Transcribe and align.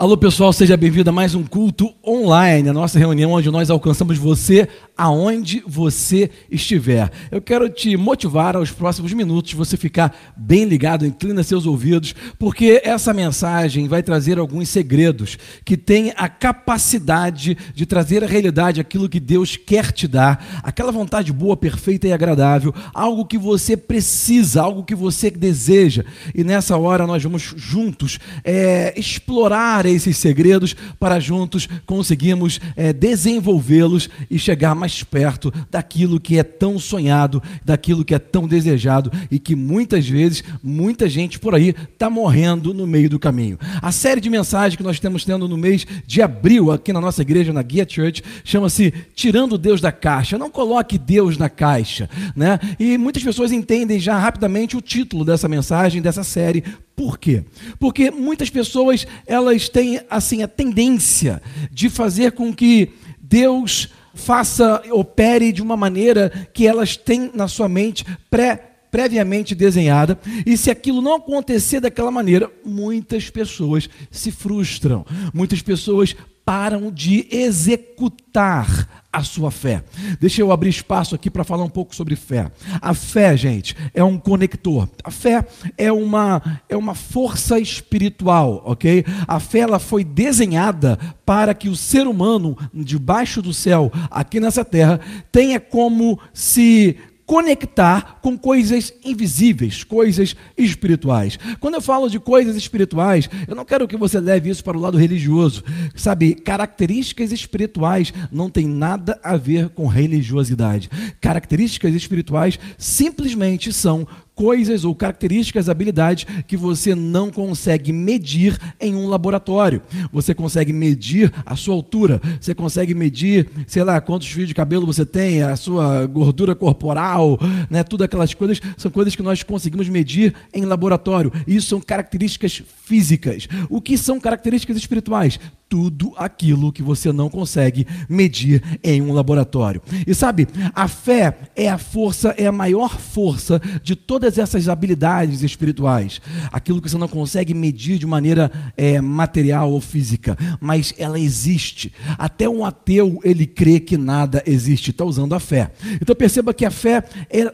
Alô 0.00 0.16
pessoal, 0.16 0.50
seja 0.50 0.78
bem-vindo 0.78 1.10
a 1.10 1.12
mais 1.12 1.34
um 1.34 1.44
culto 1.44 1.92
online, 2.02 2.70
a 2.70 2.72
nossa 2.72 2.98
reunião 2.98 3.32
onde 3.32 3.50
nós 3.50 3.68
alcançamos 3.68 4.16
você 4.16 4.66
aonde 5.00 5.62
você 5.66 6.30
estiver. 6.50 7.10
Eu 7.30 7.40
quero 7.40 7.70
te 7.70 7.96
motivar 7.96 8.54
aos 8.54 8.70
próximos 8.70 9.14
minutos, 9.14 9.54
você 9.54 9.74
ficar 9.74 10.14
bem 10.36 10.64
ligado, 10.64 11.06
inclina 11.06 11.42
seus 11.42 11.64
ouvidos, 11.64 12.14
porque 12.38 12.82
essa 12.84 13.14
mensagem 13.14 13.88
vai 13.88 14.02
trazer 14.02 14.38
alguns 14.38 14.68
segredos 14.68 15.38
que 15.64 15.74
têm 15.74 16.12
a 16.18 16.28
capacidade 16.28 17.56
de 17.74 17.86
trazer 17.86 18.22
à 18.22 18.26
realidade 18.26 18.78
aquilo 18.78 19.08
que 19.08 19.18
Deus 19.18 19.56
quer 19.56 19.90
te 19.90 20.06
dar, 20.06 20.60
aquela 20.62 20.92
vontade 20.92 21.32
boa, 21.32 21.56
perfeita 21.56 22.06
e 22.06 22.12
agradável, 22.12 22.74
algo 22.92 23.24
que 23.24 23.38
você 23.38 23.78
precisa, 23.78 24.60
algo 24.60 24.84
que 24.84 24.94
você 24.94 25.30
deseja. 25.30 26.04
E 26.34 26.44
nessa 26.44 26.76
hora 26.76 27.06
nós 27.06 27.22
vamos 27.22 27.54
juntos 27.56 28.18
é, 28.44 28.92
explorar 28.98 29.86
esses 29.86 30.18
segredos 30.18 30.76
para 30.98 31.18
juntos 31.18 31.66
conseguirmos 31.86 32.60
é, 32.76 32.92
desenvolvê-los 32.92 34.10
e 34.30 34.38
chegar 34.38 34.74
mais 34.74 34.89
mais 34.90 35.02
perto 35.04 35.52
daquilo 35.70 36.18
que 36.18 36.38
é 36.38 36.42
tão 36.42 36.78
sonhado, 36.78 37.42
daquilo 37.64 38.04
que 38.04 38.14
é 38.14 38.18
tão 38.18 38.48
desejado 38.48 39.10
e 39.30 39.38
que 39.38 39.54
muitas 39.54 40.08
vezes 40.08 40.42
muita 40.62 41.08
gente 41.08 41.38
por 41.38 41.54
aí 41.54 41.74
está 41.92 42.10
morrendo 42.10 42.74
no 42.74 42.86
meio 42.86 43.08
do 43.08 43.18
caminho. 43.18 43.58
A 43.80 43.92
série 43.92 44.20
de 44.20 44.28
mensagens 44.28 44.76
que 44.76 44.82
nós 44.82 44.96
estamos 44.96 45.24
tendo 45.24 45.46
no 45.46 45.56
mês 45.56 45.86
de 46.06 46.20
abril 46.20 46.72
aqui 46.72 46.92
na 46.92 47.00
nossa 47.00 47.22
igreja, 47.22 47.52
na 47.52 47.62
Guia 47.62 47.86
Church, 47.88 48.22
chama-se 48.44 48.92
Tirando 49.14 49.56
Deus 49.56 49.80
da 49.80 49.92
Caixa. 49.92 50.36
Não 50.36 50.50
coloque 50.50 50.98
Deus 50.98 51.38
na 51.38 51.48
caixa, 51.48 52.10
né? 52.34 52.58
E 52.78 52.98
muitas 52.98 53.22
pessoas 53.22 53.52
entendem 53.52 54.00
já 54.00 54.18
rapidamente 54.18 54.76
o 54.76 54.80
título 54.80 55.24
dessa 55.24 55.48
mensagem, 55.48 56.02
dessa 56.02 56.24
série, 56.24 56.64
por 56.96 57.18
quê? 57.18 57.44
Porque 57.78 58.10
muitas 58.10 58.50
pessoas 58.50 59.06
elas 59.26 59.68
têm 59.68 60.00
assim 60.10 60.42
a 60.42 60.48
tendência 60.48 61.40
de 61.70 61.88
fazer 61.88 62.32
com 62.32 62.52
que 62.52 62.90
Deus 63.30 63.88
faça, 64.20 64.82
opere 64.92 65.50
de 65.50 65.62
uma 65.62 65.76
maneira 65.76 66.30
que 66.52 66.66
elas 66.66 66.96
têm 66.96 67.30
na 67.34 67.48
sua 67.48 67.68
mente 67.68 68.04
pré 68.30 68.66
previamente 68.90 69.54
desenhada, 69.54 70.18
e 70.44 70.56
se 70.56 70.68
aquilo 70.68 71.00
não 71.00 71.14
acontecer 71.14 71.78
daquela 71.78 72.10
maneira, 72.10 72.50
muitas 72.64 73.30
pessoas 73.30 73.88
se 74.10 74.32
frustram, 74.32 75.06
muitas 75.32 75.62
pessoas 75.62 76.16
param 76.50 76.90
de 76.90 77.28
executar 77.30 79.06
a 79.12 79.22
sua 79.22 79.52
fé. 79.52 79.84
Deixa 80.18 80.42
eu 80.42 80.50
abrir 80.50 80.70
espaço 80.70 81.14
aqui 81.14 81.30
para 81.30 81.44
falar 81.44 81.62
um 81.62 81.68
pouco 81.68 81.94
sobre 81.94 82.16
fé. 82.16 82.50
A 82.82 82.92
fé, 82.92 83.36
gente, 83.36 83.76
é 83.94 84.02
um 84.02 84.18
conector. 84.18 84.88
A 85.04 85.12
fé 85.12 85.46
é 85.78 85.92
uma 85.92 86.60
é 86.68 86.76
uma 86.76 86.96
força 86.96 87.60
espiritual, 87.60 88.64
OK? 88.66 89.04
A 89.28 89.38
fé 89.38 89.60
ela 89.60 89.78
foi 89.78 90.02
desenhada 90.02 90.98
para 91.24 91.54
que 91.54 91.68
o 91.68 91.76
ser 91.76 92.08
humano 92.08 92.58
debaixo 92.74 93.40
do 93.40 93.54
céu, 93.54 93.92
aqui 94.10 94.40
nessa 94.40 94.64
terra, 94.64 94.98
tenha 95.30 95.60
como 95.60 96.18
se 96.34 96.96
conectar 97.30 98.18
com 98.20 98.36
coisas 98.36 98.92
invisíveis, 99.04 99.84
coisas 99.84 100.34
espirituais. 100.58 101.38
Quando 101.60 101.74
eu 101.74 101.80
falo 101.80 102.10
de 102.10 102.18
coisas 102.18 102.56
espirituais, 102.56 103.30
eu 103.46 103.54
não 103.54 103.64
quero 103.64 103.86
que 103.86 103.96
você 103.96 104.18
leve 104.18 104.50
isso 104.50 104.64
para 104.64 104.76
o 104.76 104.80
lado 104.80 104.98
religioso. 104.98 105.62
Sabe, 105.94 106.34
características 106.34 107.30
espirituais 107.30 108.12
não 108.32 108.50
tem 108.50 108.66
nada 108.66 109.20
a 109.22 109.36
ver 109.36 109.68
com 109.68 109.86
religiosidade. 109.86 110.90
Características 111.20 111.94
espirituais 111.94 112.58
simplesmente 112.76 113.72
são 113.72 114.08
coisas 114.40 114.86
ou 114.86 114.94
características, 114.94 115.68
habilidades 115.68 116.26
que 116.46 116.56
você 116.56 116.94
não 116.94 117.30
consegue 117.30 117.92
medir 117.92 118.58
em 118.80 118.94
um 118.94 119.06
laboratório. 119.06 119.82
Você 120.10 120.32
consegue 120.32 120.72
medir 120.72 121.30
a 121.44 121.54
sua 121.56 121.74
altura, 121.74 122.22
você 122.40 122.54
consegue 122.54 122.94
medir, 122.94 123.50
sei 123.66 123.84
lá, 123.84 124.00
quantos 124.00 124.28
fios 124.28 124.48
de 124.48 124.54
cabelo 124.54 124.86
você 124.86 125.04
tem, 125.04 125.42
a 125.42 125.54
sua 125.56 126.06
gordura 126.06 126.54
corporal, 126.54 127.38
né? 127.68 127.84
Tudo 127.84 128.02
aquelas 128.02 128.32
coisas 128.32 128.62
são 128.78 128.90
coisas 128.90 129.14
que 129.14 129.22
nós 129.22 129.42
conseguimos 129.42 129.90
medir 129.90 130.34
em 130.54 130.64
laboratório. 130.64 131.30
Isso 131.46 131.68
são 131.68 131.78
características 131.78 132.62
físicas. 132.86 133.46
O 133.68 133.78
que 133.78 133.98
são 133.98 134.18
características 134.18 134.78
espirituais? 134.78 135.38
tudo 135.70 136.12
aquilo 136.16 136.72
que 136.72 136.82
você 136.82 137.12
não 137.12 137.30
consegue 137.30 137.86
medir 138.08 138.60
em 138.82 139.00
um 139.00 139.12
laboratório. 139.12 139.80
E 140.04 140.12
sabe, 140.12 140.48
a 140.74 140.88
fé 140.88 141.38
é 141.54 141.70
a 141.70 141.78
força, 141.78 142.34
é 142.36 142.46
a 142.46 142.52
maior 142.52 142.98
força 142.98 143.62
de 143.80 143.94
todas 143.94 144.29
essas 144.38 144.68
habilidades 144.68 145.42
espirituais. 145.42 146.20
Aquilo 146.52 146.80
que 146.80 146.88
você 146.88 146.98
não 146.98 147.08
consegue 147.08 147.54
medir 147.54 147.98
de 147.98 148.06
maneira 148.06 148.50
é, 148.76 149.00
material 149.00 149.70
ou 149.70 149.80
física, 149.80 150.36
mas 150.60 150.94
ela 150.98 151.18
existe. 151.18 151.92
Até 152.18 152.48
um 152.48 152.64
ateu 152.64 153.20
ele 153.24 153.46
crê 153.46 153.80
que 153.80 153.96
nada 153.96 154.42
existe, 154.46 154.90
está 154.90 155.04
usando 155.04 155.34
a 155.34 155.40
fé. 155.40 155.70
Então 156.00 156.14
perceba 156.14 156.54
que 156.54 156.64
a 156.64 156.70
fé 156.70 157.04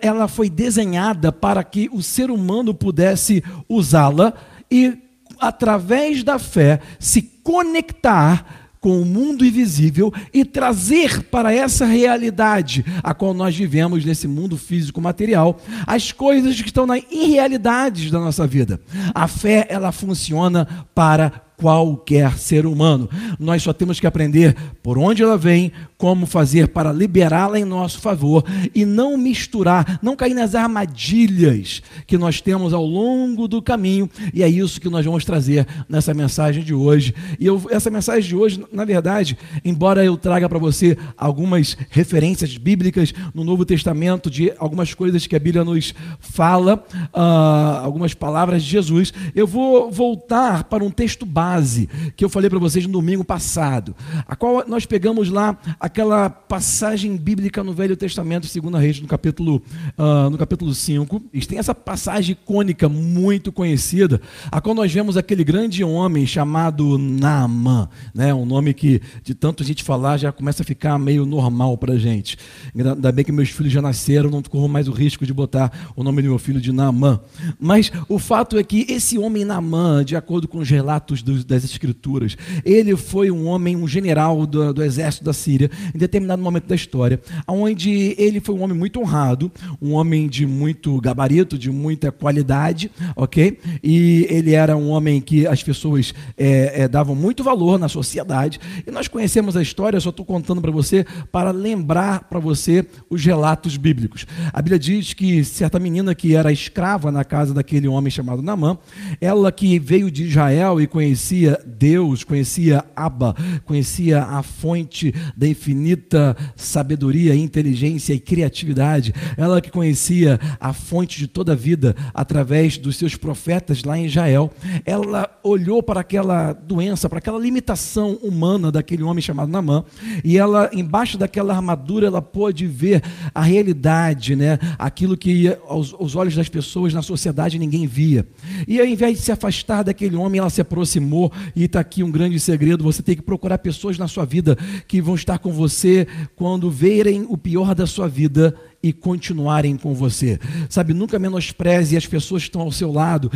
ela 0.01 0.29
foi 0.29 0.49
desenhada 0.49 1.31
para 1.33 1.63
que 1.63 1.89
o 1.93 2.03
ser 2.03 2.31
humano 2.31 2.75
pudesse 2.75 3.43
usá-la 3.69 4.35
e 4.71 4.99
através 5.39 6.23
da 6.23 6.39
fé, 6.39 6.81
se 6.99 7.23
conectar 7.23 8.66
com 8.87 9.03
o 9.03 9.05
mundo 9.05 9.45
invisível 9.45 10.15
e 10.33 10.45
trazer 10.45 11.25
para 11.25 11.53
essa 11.53 11.85
realidade 11.85 12.85
a 13.03 13.13
qual 13.13 13.35
nós 13.35 13.57
vivemos 13.57 14.05
nesse 14.05 14.29
mundo 14.29 14.57
físico 14.57 15.01
material 15.01 15.61
as 15.85 16.13
coisas 16.13 16.61
que 16.61 16.69
estão 16.69 16.87
nas 16.87 17.03
irrealidades 17.11 18.13
da 18.13 18.21
nossa 18.21 18.47
vida. 18.47 18.81
A 19.13 19.27
fé 19.27 19.67
ela 19.69 19.91
funciona 19.91 20.87
para 20.95 21.46
qualquer 21.57 22.39
ser 22.39 22.67
humano. 22.67 23.09
Nós 23.39 23.63
só 23.63 23.73
temos 23.73 23.99
que 23.99 24.07
aprender 24.07 24.55
por 24.83 24.99
onde 24.99 25.23
ela 25.23 25.39
vem, 25.39 25.73
como 25.97 26.27
fazer 26.27 26.69
para 26.69 26.93
liberá-la 26.93 27.59
em 27.59 27.65
nosso 27.65 28.01
favor 28.01 28.45
e 28.75 28.85
não 28.85 29.17
misturar, 29.17 29.99
não 30.03 30.15
cair 30.15 30.35
nas 30.35 30.55
armadilhas 30.55 31.83
que 32.07 32.19
nós 32.19 32.41
temos 32.41 32.75
ao 32.75 32.85
longo 32.85 33.49
do 33.49 33.63
caminho. 33.63 34.09
E 34.35 34.43
é 34.43 34.49
isso 34.49 34.81
que 34.81 34.91
nós 34.91 35.05
vamos 35.05 35.25
trazer 35.25 35.67
nessa 35.89 36.13
mensagem 36.13 36.63
de 36.63 36.75
hoje. 36.75 37.15
E 37.41 37.47
eu, 37.47 37.63
essa 37.71 37.91
mensagem 37.91 38.29
de 38.29 38.37
hoje, 38.37 38.63
na 38.71 38.85
verdade, 38.85 39.39
embora 39.65 40.05
eu 40.05 40.17
traga 40.17 40.49
para 40.49 40.59
você 40.59 40.99
algumas 41.17 41.77
referências 41.91 42.57
bíblicas 42.59 43.15
no 43.35 43.43
Novo 43.43 43.65
Testamento 43.65 44.31
de 44.31 44.53
algumas 44.59 44.93
coisas 44.93 45.27
que 45.27 45.35
a 45.35 45.41
Bíblia 45.41 45.65
nos 45.65 45.95
fala, 46.21 46.85
uh, 47.15 47.83
algumas 47.83 48.13
palavras 48.13 48.63
de 48.63 48.71
Jesus, 48.71 49.13
eu 49.35 49.47
vou 49.47 49.91
voltar 49.91 50.65
para 50.65 50.85
um 50.85 50.91
texto 50.91 51.25
básico 51.25 51.46
base 51.47 51.89
que 52.17 52.25
eu 52.25 52.29
falei 52.29 52.51
para 52.51 52.59
vocês 52.59 52.85
no 52.87 52.93
domingo 52.93 53.25
passado, 53.25 53.95
a 54.27 54.35
qual 54.35 54.65
nós 54.67 54.85
pegamos 54.85 55.29
lá 55.29 55.57
aquela 55.79 56.29
passagem 56.29 57.17
bíblica 57.17 57.63
no 57.63 57.73
Velho 57.73 57.97
Testamento, 57.97 58.47
segundo 58.47 58.77
Reis, 58.77 59.01
no 59.01 59.07
capítulo, 59.07 59.63
uh, 59.97 60.29
no 60.29 60.37
capítulo 60.37 60.75
5. 60.75 61.23
E 61.33 61.41
tem 61.47 61.59
essa 61.59 61.75
passagem 61.75 62.33
icônica 62.33 62.89
muito 62.89 63.53
conhecida, 63.53 64.21
a 64.51 64.61
qual 64.61 64.75
nós 64.75 64.93
vemos 64.93 65.17
aquele 65.17 65.45
grande 65.45 65.85
homem 65.85 66.27
chamado 66.27 66.99
Naamã, 66.99 67.89
né? 68.13 68.35
um 68.35 68.45
nome 68.45 68.75
que 68.75 69.01
de 69.23 69.35
tanto 69.35 69.63
a 69.63 69.67
gente 69.67 69.85
falar 69.85 70.17
já 70.17 70.33
começa 70.33 70.63
a 70.63 70.67
ficar 70.67 70.99
meio 70.99 71.25
normal 71.25 71.79
para 71.79 71.95
a 71.95 71.99
gente. 71.99 72.37
Ainda 72.75 73.13
bem 73.13 73.25
que 73.25 73.31
meus 73.31 73.51
filhos 73.51 73.73
já 73.73 73.81
nasceram, 73.81 74.31
não 74.31 74.43
corro 74.43 74.69
mais 74.69 74.89
o 74.89 74.93
risco 74.93 75.25
de 75.25 75.33
botar 75.33 75.93
o 75.95 76.03
nome 76.03 76.23
do 76.23 76.29
meu 76.29 76.39
filho 76.39 76.61
de 76.61 76.73
Naamã. 76.73 77.21
Mas 77.61 77.93
o 78.09 78.19
fato 78.19 78.59
é 78.59 78.65
que 78.65 78.87
esse 78.89 79.19
homem 79.19 79.45
Naamã, 79.45 80.05
de 80.05 80.17
acordo 80.17 80.49
com 80.49 80.59
os 80.59 80.69
relatos 80.69 81.23
do 81.23 81.36
das 81.45 81.65
Escrituras. 81.65 82.37
Ele 82.65 82.97
foi 82.97 83.31
um 83.31 83.47
homem, 83.47 83.77
um 83.77 83.89
general 83.89 84.47
do, 84.47 84.73
do, 84.73 84.83
exército 84.83 85.25
da 85.25 85.33
Síria, 85.33 85.71
em 85.95 85.99
determinado 85.99 86.43
momento 86.43 86.67
da 86.67 86.75
história, 86.75 87.21
onde 87.47 88.15
ele 88.19 88.41
foi 88.41 88.55
um 88.55 88.63
homem 88.63 88.77
muito 88.77 89.01
honrado, 89.01 89.51
um 89.81 89.93
homem 89.93 90.29
de 90.29 90.47
muito 90.47 91.01
gabarito, 91.01 91.59
de 91.59 91.71
muita 91.71 92.11
qualidade, 92.13 92.91
ok? 93.15 93.59
E 93.83 94.27
ele 94.31 94.53
era 94.53 94.77
um 94.77 94.89
homem 94.91 95.21
que 95.21 95.47
as 95.47 95.63
pessoas 95.63 96.15
é, 96.37 96.83
é, 96.83 96.89
davam 96.89 97.15
muito 97.15 97.43
valor 97.43 97.79
na 97.79 97.89
sociedade. 97.89 98.61
E 98.87 98.91
nós 98.91 99.09
conhecemos 99.09 99.57
a 99.57 99.63
história, 99.63 100.01
só 100.01 100.11
estou 100.11 100.25
contando 100.25 100.61
para 100.61 100.71
você 100.71 101.05
para 101.33 101.51
lembrar 101.51 102.25
para 102.25 102.39
você 102.39 102.87
os 103.11 103.25
relatos 103.25 103.77
bíblicos. 103.77 104.27
A 104.53 104.63
Bíblia 104.63 104.79
diz 104.79 105.13
que 105.13 105.45
certa 105.45 105.79
menina 105.79 106.15
que 106.15 106.35
era 106.35 106.53
escrava 106.53 107.11
na 107.11 107.25
casa 107.25 107.53
daquele 107.53 107.89
homem 107.89 108.11
chamado 108.11 108.43
Namã, 108.43 108.79
ela 109.21 109.51
que 109.53 109.79
veio 109.79 110.11
de 110.11 110.25
Israel 110.25 110.81
e 110.81 110.87
conhecia 110.87 111.26
conhecia 111.27 111.61
Deus, 111.67 112.23
conhecia 112.23 112.85
Abba, 112.95 113.35
conhecia 113.65 114.23
a 114.23 114.45
fonte 114.45 115.13
da 115.37 115.49
infinita 115.49 116.37
sabedoria, 116.55 117.35
inteligência 117.35 118.15
e 118.15 118.21
criatividade. 118.21 119.13
Ela 119.37 119.61
que 119.61 119.71
conhecia 119.71 120.39
a 120.61 120.73
fonte 120.73 121.19
de 121.19 121.27
toda 121.27 121.53
a 121.53 121.57
vida 121.57 121.97
através 122.15 122.79
dos 122.79 122.97
seus 122.97 123.17
profetas 123.17 123.83
lá 123.83 123.99
em 123.99 124.07
Israel. 124.07 124.53
Ela 124.85 125.29
olhou 125.43 125.83
para 125.83 126.01
aquela 126.01 126.53
doença, 126.53 127.09
para 127.09 127.19
aquela 127.19 127.41
limitação 127.41 128.13
humana 128.23 128.71
daquele 128.71 129.03
homem 129.03 129.21
chamado 129.21 129.51
Namã, 129.51 129.85
e 130.23 130.39
ela, 130.39 130.71
embaixo 130.73 131.19
daquela 131.19 131.55
armadura, 131.55 132.07
ela 132.07 132.23
pôde 132.23 132.69
ver 132.69 133.03
a 133.35 133.43
realidade, 133.43 134.37
né? 134.37 134.59
aquilo 134.79 135.17
que 135.17 135.57
aos, 135.67 135.93
aos 135.93 136.15
olhos 136.15 136.37
das 136.37 136.49
pessoas 136.49 136.95
na 136.95 137.03
sociedade 137.03 137.59
ninguém 137.59 137.87
via. 137.87 138.25
E 138.69 138.79
ao 138.79 138.87
invés 138.87 139.19
de 139.19 139.25
se 139.25 139.33
afastar 139.33 139.83
daquele 139.83 140.15
homem, 140.15 140.39
ela 140.39 140.51
se 140.51 140.61
aproximou, 140.61 141.16
e 141.55 141.65
está 141.65 141.81
aqui 141.81 142.03
um 142.03 142.11
grande 142.11 142.39
segredo: 142.39 142.85
você 142.85 143.03
tem 143.03 143.17
que 143.17 143.23
procurar 143.23 143.59
pessoas 143.59 143.99
na 143.99 144.09
sua 144.09 144.25
vida 144.25 144.57
que 144.87 145.01
vão 145.01 145.15
estar 145.15 145.39
com 145.39 145.53
você 145.53 146.07
quando 146.35 146.71
verem 146.71 147.27
o 147.29 147.37
pior 147.37 147.75
da 147.75 147.87
sua 147.87 148.09
vida 148.09 148.55
e 148.83 148.93
continuarem 148.93 149.77
com 149.77 149.95
você. 149.95 150.39
Sabe, 150.69 150.95
nunca 150.95 151.19
menospreze 151.19 151.97
as 151.97 152.07
pessoas 152.07 152.43
que 152.43 152.49
estão 152.49 152.63
ao 152.63 152.71
seu 152.71 152.93
lado, 152.93 153.31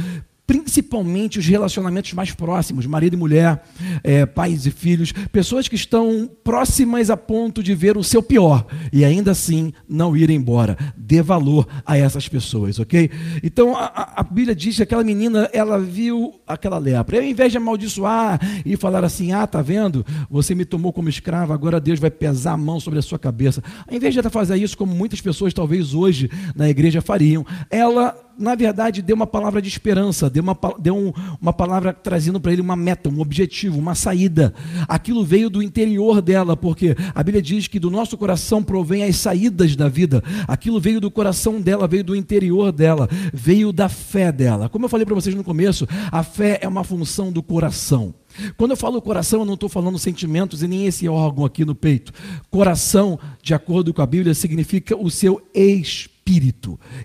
principalmente 0.51 1.39
os 1.39 1.47
relacionamentos 1.47 2.13
mais 2.13 2.33
próximos, 2.33 2.85
marido 2.85 3.15
e 3.15 3.17
mulher, 3.17 3.63
é, 4.03 4.27
pais 4.27 4.67
e 4.67 4.73
filhos, 4.73 5.13
pessoas 5.31 5.69
que 5.69 5.77
estão 5.77 6.29
próximas 6.43 7.09
a 7.09 7.17
ponto 7.17 7.63
de 7.63 7.73
ver 7.73 7.97
o 7.97 8.03
seu 8.03 8.21
pior 8.21 8.67
e 8.93 9.05
ainda 9.05 9.31
assim 9.31 9.73
não 9.89 10.17
ir 10.17 10.29
embora. 10.29 10.77
Dê 10.97 11.23
valor 11.23 11.69
a 11.87 11.97
essas 11.97 12.29
pessoas, 12.29 12.81
ok? 12.81 13.09
Então 13.45 13.77
a, 13.77 14.15
a 14.17 14.25
Bíblia 14.25 14.53
diz 14.53 14.75
que 14.75 14.83
aquela 14.83 15.05
menina 15.05 15.49
ela 15.53 15.79
viu 15.79 16.41
aquela 16.45 16.79
lepra. 16.79 17.19
ao 17.19 17.23
invés 17.23 17.53
de 17.53 17.59
amaldiçoar 17.59 18.41
e 18.67 18.77
falar 18.77 19.05
assim: 19.05 19.31
ah, 19.31 19.47
tá 19.47 19.63
vendo? 19.63 20.05
Você 20.29 20.53
me 20.53 20.65
tomou 20.65 20.93
como 20.93 21.09
escravo, 21.09 21.53
agora 21.53 21.79
Deus 21.79 22.01
vai 22.01 22.11
pesar 22.11 22.55
a 22.55 22.57
mão 22.57 22.81
sobre 22.81 22.99
a 22.99 23.03
sua 23.03 23.21
cabeça. 23.21 23.63
Ao 23.87 23.97
invés 23.97 24.15
de 24.15 24.19
ela 24.19 24.31
fazer 24.31 24.57
isso, 24.57 24.77
como 24.77 24.93
muitas 24.93 25.21
pessoas 25.21 25.55
talvez 25.55 25.95
hoje 25.95 26.29
na 26.57 26.69
igreja 26.69 27.01
fariam, 27.01 27.47
ela 27.71 28.17
na 28.41 28.55
verdade, 28.55 29.03
deu 29.03 29.15
uma 29.15 29.27
palavra 29.27 29.61
de 29.61 29.69
esperança, 29.69 30.31
deu 30.31 30.43
uma, 30.43 30.59
deu 30.79 30.97
um, 30.97 31.13
uma 31.41 31.53
palavra 31.53 31.93
trazendo 31.93 32.41
para 32.41 32.53
ele 32.53 32.63
uma 32.63 32.75
meta, 32.75 33.11
um 33.11 33.21
objetivo, 33.21 33.79
uma 33.79 33.95
saída. 33.95 34.55
Aquilo 34.89 35.23
veio 35.25 35.51
do 35.51 35.63
interior 35.63 36.23
dela, 36.23 36.57
porque 36.57 36.97
a 37.15 37.23
Bíblia 37.23 37.43
diz 37.43 37.69
que 37.69 37.79
do 37.79 37.91
nosso 37.91 38.17
coração 38.17 38.63
provém 38.63 39.05
as 39.05 39.17
saídas 39.17 39.77
da 39.77 39.89
vida. 39.89 40.25
Aquilo 40.49 40.81
veio 40.81 41.01
do 41.01 41.11
coração 41.11 41.61
dela, 41.61 41.87
veio 41.87 42.03
do 42.03 42.17
interior 42.17 42.73
dela, 42.73 43.09
veio 43.33 43.73
da 43.73 43.89
fé 43.89 44.33
dela. 44.33 44.69
Como 44.69 44.87
eu 44.87 44.89
falei 44.89 45.05
para 45.05 45.15
vocês 45.15 45.35
no 45.35 45.45
começo, 45.45 45.87
a 46.11 46.23
fé 46.23 46.59
é 46.63 46.69
uma 46.69 46.83
função 46.83 47.31
do 47.31 47.43
coração. 47.43 48.15
Quando 48.57 48.73
eu 48.73 48.77
falo 48.77 49.01
coração, 49.03 49.41
eu 49.41 49.47
não 49.47 49.55
estou 49.55 49.69
falando 49.69 49.99
sentimentos 49.99 50.63
e 50.63 50.69
nem 50.69 50.87
esse 50.87 51.09
órgão 51.09 51.45
aqui 51.45 51.65
no 51.65 51.75
peito. 51.75 52.13
Coração, 52.51 53.19
de 53.43 53.55
acordo 53.55 53.93
com 53.93 54.03
a 54.03 54.07
Bíblia, 54.07 54.35
significa 54.35 54.97
o 54.97 55.11
seu 55.11 55.43
espírito 55.55 56.21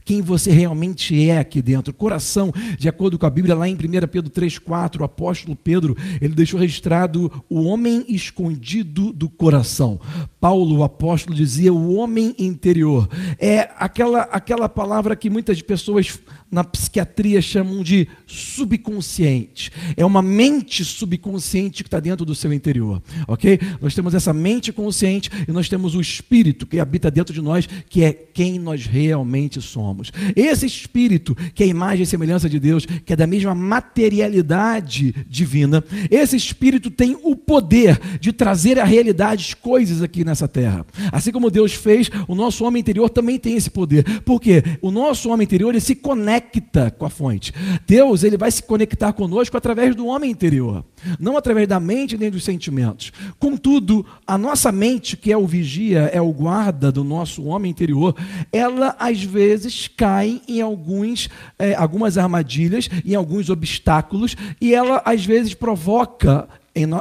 quem 0.04 0.22
você 0.22 0.52
realmente 0.52 1.30
é 1.30 1.40
aqui 1.40 1.62
dentro. 1.62 1.94
Coração, 1.94 2.54
de 2.78 2.88
acordo 2.88 3.18
com 3.18 3.26
a 3.26 3.30
Bíblia, 3.30 3.56
lá 3.56 3.68
em 3.68 3.74
1 3.74 3.78
Pedro 4.08 4.30
3,4, 4.30 5.02
o 5.02 5.04
apóstolo 5.04 5.56
Pedro, 5.56 5.98
ele 6.22 6.36
deixou 6.36 6.60
registrado 6.60 7.32
o 7.50 7.64
homem 7.64 8.06
escondido 8.08 9.12
do 9.12 9.28
coração. 9.28 10.00
Paulo, 10.40 10.78
o 10.78 10.84
apóstolo, 10.84 11.36
dizia 11.36 11.74
o 11.74 11.96
homem 11.96 12.36
interior. 12.38 13.10
É 13.40 13.72
aquela, 13.78 14.22
aquela 14.24 14.70
palavra 14.70 15.16
que 15.16 15.30
muitas 15.30 15.60
pessoas 15.62 16.20
na 16.56 16.64
psiquiatria 16.64 17.42
chamam 17.42 17.84
de 17.84 18.08
subconsciente. 18.26 19.70
É 19.98 20.06
uma 20.06 20.22
mente 20.22 20.86
subconsciente 20.86 21.84
que 21.84 21.88
está 21.88 22.00
dentro 22.00 22.26
do 22.26 22.34
seu 22.34 22.54
interior, 22.54 23.04
ok? 23.28 23.60
Nós 23.82 23.94
temos 23.94 24.16
essa 24.16 24.32
mente 24.32 24.72
consciente 24.72 25.30
e 25.46 25.52
nós 25.52 25.68
temos 25.68 25.96
o 25.96 26.00
espírito 26.00 26.66
que 26.66 26.80
habita 26.80 27.12
dentro 27.12 27.34
de 27.34 27.42
nós, 27.42 27.68
que 27.90 28.06
é 28.06 28.14
quem 28.14 28.58
nós 28.58 28.86
realmente 28.86 29.62
somos. 29.62 30.14
Esse 30.34 30.66
espírito, 30.66 31.36
que 31.54 31.62
é 31.62 31.66
a 31.66 31.70
imagem 31.70 32.04
e 32.04 32.08
semelhança 32.08 32.48
de 32.48 32.58
Deus, 32.58 32.86
que 32.86 33.12
é 33.12 33.18
da 33.18 33.28
mesma 33.28 33.54
materialidade 33.54 35.14
divina, 35.28 35.84
esse 36.10 36.38
espírito 36.38 36.90
tem 36.90 37.18
o 37.22 37.36
poder 37.36 38.00
de 38.22 38.32
trazer 38.32 38.80
à 38.80 38.86
realidade 38.86 39.58
coisas 39.58 40.02
aqui 40.02 40.24
nessa 40.24 40.48
terra. 40.48 40.86
Assim 41.12 41.34
como 41.34 41.52
Deus 41.52 41.74
fez, 41.74 42.10
o 42.30 42.34
nosso 42.34 42.64
homem 42.64 42.80
interior 42.80 43.10
também 43.10 43.38
tem 43.38 43.58
esse 43.58 43.70
poder. 43.70 44.22
Por 44.22 44.40
quê? 44.40 44.64
O 44.82 44.90
nosso 44.90 45.30
homem 45.30 45.44
interior 45.44 45.72
ele 45.72 45.82
se 45.82 45.96
conecta 45.96 46.45
conecta 46.46 46.92
com 46.92 47.06
a 47.06 47.10
fonte. 47.10 47.54
Deus, 47.88 48.24
ele 48.24 48.38
vai 48.38 48.52
se 48.52 48.64
conectar 48.64 49.14
conosco 49.14 49.58
através 49.58 49.96
do 49.96 50.08
homem 50.08 50.32
interior, 50.32 50.84
não 51.20 51.38
através 51.38 51.68
da 51.68 51.80
mente 51.80 52.18
nem 52.18 52.30
dos 52.30 52.44
sentimentos. 52.44 53.12
Contudo, 53.40 54.06
a 54.26 54.38
nossa 54.38 54.72
mente, 54.72 55.18
que 55.18 55.32
é 55.32 55.38
o 55.38 55.48
vigia, 55.48 56.10
é 56.14 56.22
o 56.22 56.32
guarda 56.32 56.92
do 56.92 57.04
nosso 57.04 57.44
homem 57.46 57.72
interior, 57.72 58.16
ela 58.52 58.96
às 59.00 59.24
vezes 59.24 59.88
cai 59.88 60.42
em 60.48 60.62
alguns, 60.62 61.30
é, 61.58 61.74
algumas 61.76 62.18
armadilhas, 62.18 62.90
em 63.06 63.16
alguns 63.16 63.50
obstáculos, 63.50 64.36
e 64.62 64.74
ela 64.74 65.02
às 65.06 65.26
vezes 65.26 65.54
provoca 65.54 66.48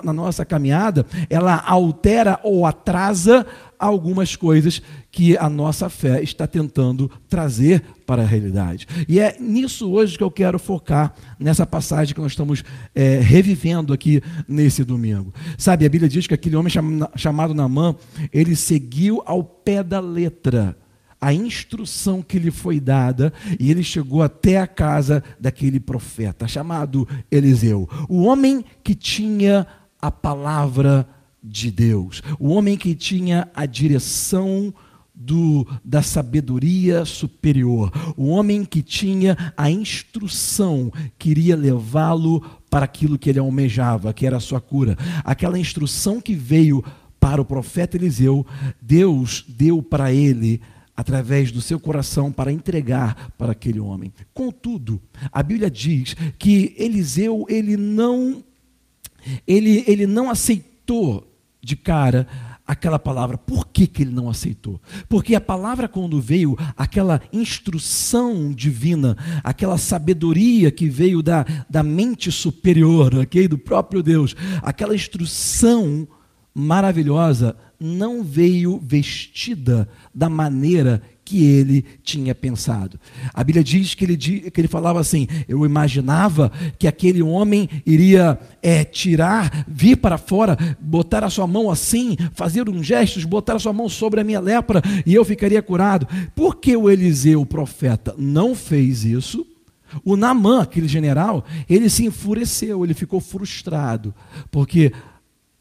na 0.04 0.12
nossa 0.12 0.44
caminhada, 0.44 1.04
ela 1.28 1.60
altera 1.66 2.38
ou 2.44 2.64
atrasa 2.64 3.44
algumas 3.86 4.34
coisas 4.36 4.80
que 5.10 5.36
a 5.36 5.48
nossa 5.48 5.88
fé 5.88 6.22
está 6.22 6.46
tentando 6.46 7.10
trazer 7.28 7.82
para 8.06 8.22
a 8.22 8.26
realidade. 8.26 8.86
E 9.08 9.20
é 9.20 9.36
nisso 9.38 9.90
hoje 9.90 10.16
que 10.16 10.24
eu 10.24 10.30
quero 10.30 10.58
focar, 10.58 11.14
nessa 11.38 11.66
passagem 11.66 12.14
que 12.14 12.20
nós 12.20 12.32
estamos 12.32 12.64
é, 12.94 13.18
revivendo 13.20 13.92
aqui 13.92 14.22
nesse 14.48 14.84
domingo. 14.84 15.32
Sabe, 15.58 15.84
a 15.84 15.88
Bíblia 15.88 16.08
diz 16.08 16.26
que 16.26 16.34
aquele 16.34 16.56
homem 16.56 16.72
chamado 17.16 17.54
Namã, 17.54 17.94
ele 18.32 18.56
seguiu 18.56 19.22
ao 19.26 19.44
pé 19.44 19.82
da 19.82 20.00
letra 20.00 20.76
a 21.20 21.32
instrução 21.32 22.20
que 22.20 22.38
lhe 22.38 22.50
foi 22.50 22.78
dada 22.78 23.32
e 23.58 23.70
ele 23.70 23.82
chegou 23.82 24.22
até 24.22 24.58
a 24.58 24.66
casa 24.66 25.24
daquele 25.40 25.80
profeta 25.80 26.46
chamado 26.46 27.08
Eliseu, 27.30 27.88
o 28.10 28.24
homem 28.24 28.62
que 28.82 28.94
tinha 28.94 29.66
a 30.00 30.10
palavra 30.10 31.08
de 31.44 31.70
Deus, 31.70 32.22
o 32.40 32.48
homem 32.48 32.74
que 32.74 32.94
tinha 32.94 33.48
a 33.54 33.66
direção 33.66 34.72
do, 35.14 35.66
da 35.84 36.02
sabedoria 36.02 37.04
superior, 37.04 37.92
o 38.16 38.28
homem 38.28 38.64
que 38.64 38.82
tinha 38.82 39.52
a 39.56 39.70
instrução 39.70 40.90
que 41.18 41.30
iria 41.30 41.54
levá-lo 41.54 42.40
para 42.70 42.86
aquilo 42.86 43.18
que 43.18 43.28
ele 43.28 43.38
almejava, 43.38 44.14
que 44.14 44.26
era 44.26 44.38
a 44.38 44.40
sua 44.40 44.60
cura, 44.60 44.96
aquela 45.22 45.58
instrução 45.58 46.20
que 46.20 46.34
veio 46.34 46.82
para 47.20 47.40
o 47.40 47.44
profeta 47.44 47.96
Eliseu, 47.96 48.44
Deus 48.80 49.44
deu 49.46 49.82
para 49.82 50.12
ele 50.12 50.60
através 50.96 51.52
do 51.52 51.60
seu 51.60 51.78
coração 51.78 52.32
para 52.32 52.52
entregar 52.52 53.32
para 53.36 53.52
aquele 53.52 53.80
homem. 53.80 54.12
Contudo, 54.32 55.00
a 55.30 55.42
Bíblia 55.42 55.70
diz 55.70 56.14
que 56.38 56.74
Eliseu 56.78 57.44
ele 57.48 57.76
não 57.76 58.42
ele, 59.46 59.84
ele 59.86 60.06
não 60.06 60.30
aceitou 60.30 61.33
de 61.64 61.76
cara 61.76 62.26
aquela 62.66 62.98
palavra. 62.98 63.36
Por 63.36 63.66
que, 63.68 63.86
que 63.86 64.02
ele 64.02 64.12
não 64.12 64.28
aceitou? 64.28 64.80
Porque 65.08 65.34
a 65.34 65.40
palavra, 65.40 65.88
quando 65.88 66.20
veio, 66.20 66.56
aquela 66.76 67.20
instrução 67.32 68.52
divina, 68.52 69.16
aquela 69.42 69.78
sabedoria 69.78 70.70
que 70.70 70.88
veio 70.88 71.22
da, 71.22 71.44
da 71.68 71.82
mente 71.82 72.32
superior, 72.32 73.14
okay? 73.14 73.46
do 73.46 73.58
próprio 73.58 74.02
Deus, 74.02 74.34
aquela 74.62 74.94
instrução 74.94 76.08
maravilhosa 76.54 77.56
não 77.78 78.22
veio 78.22 78.78
vestida 78.82 79.88
da 80.14 80.28
maneira 80.28 81.02
que 81.24 81.44
ele 81.44 81.84
tinha 82.02 82.34
pensado. 82.34 83.00
A 83.32 83.42
Bíblia 83.42 83.64
diz 83.64 83.94
que 83.94 84.04
ele, 84.04 84.16
que 84.16 84.60
ele 84.60 84.68
falava 84.68 85.00
assim: 85.00 85.26
Eu 85.48 85.64
imaginava 85.64 86.52
que 86.78 86.86
aquele 86.86 87.22
homem 87.22 87.68
iria 87.86 88.38
é, 88.62 88.84
tirar, 88.84 89.64
vir 89.66 89.96
para 89.96 90.18
fora, 90.18 90.56
botar 90.80 91.24
a 91.24 91.30
sua 91.30 91.46
mão 91.46 91.70
assim, 91.70 92.16
fazer 92.34 92.68
uns 92.68 92.86
gestos, 92.86 93.24
botar 93.24 93.54
a 93.54 93.58
sua 93.58 93.72
mão 93.72 93.88
sobre 93.88 94.20
a 94.20 94.24
minha 94.24 94.40
lepra 94.40 94.82
e 95.06 95.14
eu 95.14 95.24
ficaria 95.24 95.62
curado. 95.62 96.06
Por 96.34 96.56
que 96.56 96.76
o 96.76 96.90
Eliseu, 96.90 97.40
o 97.40 97.46
profeta, 97.46 98.14
não 98.18 98.54
fez 98.54 99.04
isso? 99.04 99.46
O 100.04 100.16
Namã, 100.16 100.62
aquele 100.62 100.88
general, 100.88 101.44
ele 101.68 101.88
se 101.88 102.04
enfureceu, 102.04 102.84
ele 102.84 102.94
ficou 102.94 103.20
frustrado, 103.20 104.14
porque 104.50 104.92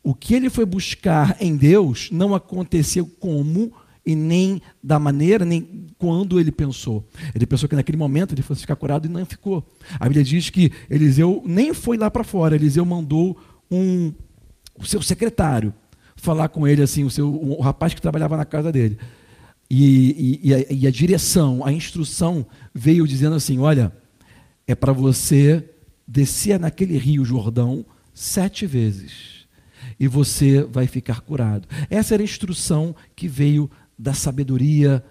o 0.03 0.13
que 0.13 0.33
ele 0.33 0.49
foi 0.49 0.65
buscar 0.65 1.37
em 1.39 1.55
Deus 1.55 2.09
não 2.11 2.33
aconteceu 2.33 3.05
como 3.19 3.71
e 4.05 4.15
nem 4.15 4.61
da 4.83 4.99
maneira, 4.99 5.45
nem 5.45 5.87
quando 5.97 6.39
ele 6.39 6.51
pensou. 6.51 7.07
Ele 7.33 7.45
pensou 7.45 7.69
que 7.69 7.75
naquele 7.75 7.97
momento 7.97 8.33
ele 8.33 8.41
fosse 8.41 8.61
ficar 8.61 8.75
curado 8.75 9.05
e 9.05 9.09
não 9.09 9.25
ficou. 9.25 9.65
A 9.99 10.05
Bíblia 10.05 10.23
diz 10.23 10.49
que 10.49 10.71
Eliseu 10.89 11.41
nem 11.45 11.73
foi 11.73 11.97
lá 11.97 12.11
para 12.11 12.23
fora, 12.23 12.55
Eliseu 12.55 12.85
mandou 12.85 13.37
um, 13.71 14.13
o 14.77 14.85
seu 14.85 15.01
secretário 15.01 15.73
falar 16.15 16.49
com 16.49 16.67
ele, 16.67 16.81
assim, 16.81 17.03
o, 17.03 17.09
seu, 17.09 17.33
o 17.33 17.61
rapaz 17.61 17.93
que 17.93 18.01
trabalhava 18.01 18.37
na 18.37 18.45
casa 18.45 18.71
dele. 18.71 18.97
E, 19.69 20.39
e, 20.43 20.49
e, 20.49 20.53
a, 20.53 20.65
e 20.69 20.87
a 20.87 20.91
direção, 20.91 21.65
a 21.65 21.71
instrução 21.71 22.45
veio 22.73 23.07
dizendo 23.07 23.35
assim: 23.35 23.59
olha, 23.59 23.91
é 24.67 24.75
para 24.75 24.93
você 24.93 25.67
descer 26.07 26.59
naquele 26.59 26.97
rio 26.97 27.25
Jordão 27.25 27.85
sete 28.13 28.65
vezes 28.67 29.43
e 29.99 30.07
você 30.07 30.63
vai 30.63 30.87
ficar 30.87 31.21
curado. 31.21 31.67
Essa 31.89 32.13
era 32.13 32.23
a 32.23 32.25
instrução 32.25 32.95
que 33.15 33.27
veio 33.27 33.69
da 33.97 34.13
sabedoria 34.13 35.03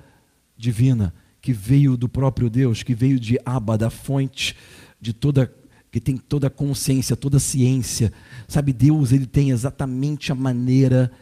divina, 0.56 1.14
que 1.40 1.52
veio 1.52 1.96
do 1.96 2.08
próprio 2.08 2.48
Deus, 2.48 2.82
que 2.82 2.94
veio 2.94 3.18
de 3.18 3.38
Abba, 3.44 3.76
da 3.76 3.90
fonte 3.90 4.56
de 5.00 5.12
toda 5.12 5.52
que 5.90 6.00
tem 6.00 6.16
toda 6.16 6.46
a 6.46 6.50
consciência, 6.50 7.14
toda 7.14 7.36
a 7.36 7.40
ciência. 7.40 8.10
Sabe, 8.48 8.72
Deus, 8.72 9.12
ele 9.12 9.26
tem 9.26 9.50
exatamente 9.50 10.32
a 10.32 10.34
maneira 10.34 11.12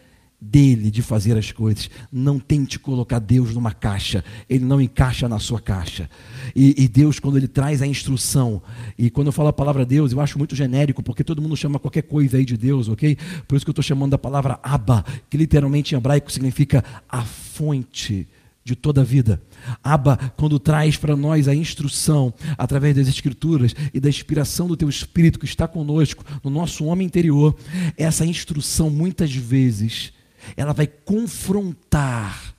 dele 0.40 0.90
de 0.90 1.02
fazer 1.02 1.36
as 1.36 1.52
coisas. 1.52 1.90
Não 2.10 2.38
tente 2.38 2.78
colocar 2.78 3.18
Deus 3.18 3.54
numa 3.54 3.72
caixa, 3.72 4.24
ele 4.48 4.64
não 4.64 4.80
encaixa 4.80 5.28
na 5.28 5.38
sua 5.38 5.60
caixa. 5.60 6.08
E, 6.56 6.82
e, 6.82 6.88
Deus, 6.88 7.20
quando 7.20 7.36
ele 7.36 7.48
traz 7.48 7.82
a 7.82 7.86
instrução, 7.86 8.62
e 8.96 9.10
quando 9.10 9.26
eu 9.26 9.32
falo 9.32 9.48
a 9.48 9.52
palavra 9.52 9.84
Deus, 9.84 10.12
eu 10.12 10.20
acho 10.20 10.38
muito 10.38 10.56
genérico, 10.56 11.02
porque 11.02 11.22
todo 11.22 11.42
mundo 11.42 11.56
chama 11.56 11.78
qualquer 11.78 12.02
coisa 12.02 12.38
aí 12.38 12.44
de 12.44 12.56
Deus, 12.56 12.88
ok? 12.88 13.16
Por 13.46 13.56
isso 13.56 13.64
que 13.64 13.70
eu 13.70 13.72
estou 13.72 13.82
chamando 13.82 14.12
da 14.12 14.18
palavra 14.18 14.58
Abba, 14.62 15.04
que 15.28 15.36
literalmente 15.36 15.94
em 15.94 15.98
hebraico 15.98 16.32
significa 16.32 16.82
a 17.08 17.22
fonte 17.22 18.26
de 18.64 18.76
toda 18.76 19.00
a 19.00 19.04
vida. 19.04 19.42
Abba, 19.82 20.16
quando 20.36 20.58
traz 20.58 20.96
para 20.96 21.16
nós 21.16 21.48
a 21.48 21.54
instrução 21.54 22.32
através 22.56 22.94
das 22.94 23.08
Escrituras 23.08 23.74
e 23.92 23.98
da 23.98 24.08
inspiração 24.08 24.66
do 24.68 24.76
Teu 24.76 24.88
Espírito 24.88 25.38
que 25.38 25.44
está 25.44 25.66
conosco, 25.66 26.24
no 26.42 26.50
nosso 26.50 26.84
homem 26.84 27.06
interior, 27.06 27.56
essa 27.96 28.24
instrução 28.24 28.90
muitas 28.90 29.34
vezes 29.34 30.12
ela 30.56 30.72
vai 30.72 30.86
confrontar 30.86 32.54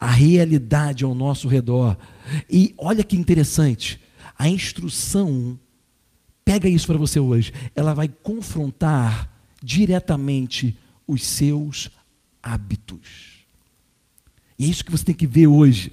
a 0.00 0.10
realidade 0.10 1.04
ao 1.04 1.14
nosso 1.14 1.48
redor. 1.48 1.96
E 2.50 2.74
olha 2.78 3.04
que 3.04 3.16
interessante, 3.16 4.00
a 4.38 4.48
instrução, 4.48 5.58
pega 6.44 6.68
isso 6.68 6.86
para 6.86 6.98
você 6.98 7.20
hoje, 7.20 7.52
ela 7.74 7.94
vai 7.94 8.08
confrontar 8.08 9.30
diretamente 9.62 10.76
os 11.06 11.24
seus 11.24 11.90
hábitos. 12.42 13.44
E 14.58 14.64
é 14.64 14.68
isso 14.68 14.84
que 14.84 14.90
você 14.90 15.04
tem 15.04 15.14
que 15.14 15.26
ver 15.26 15.46
hoje. 15.46 15.92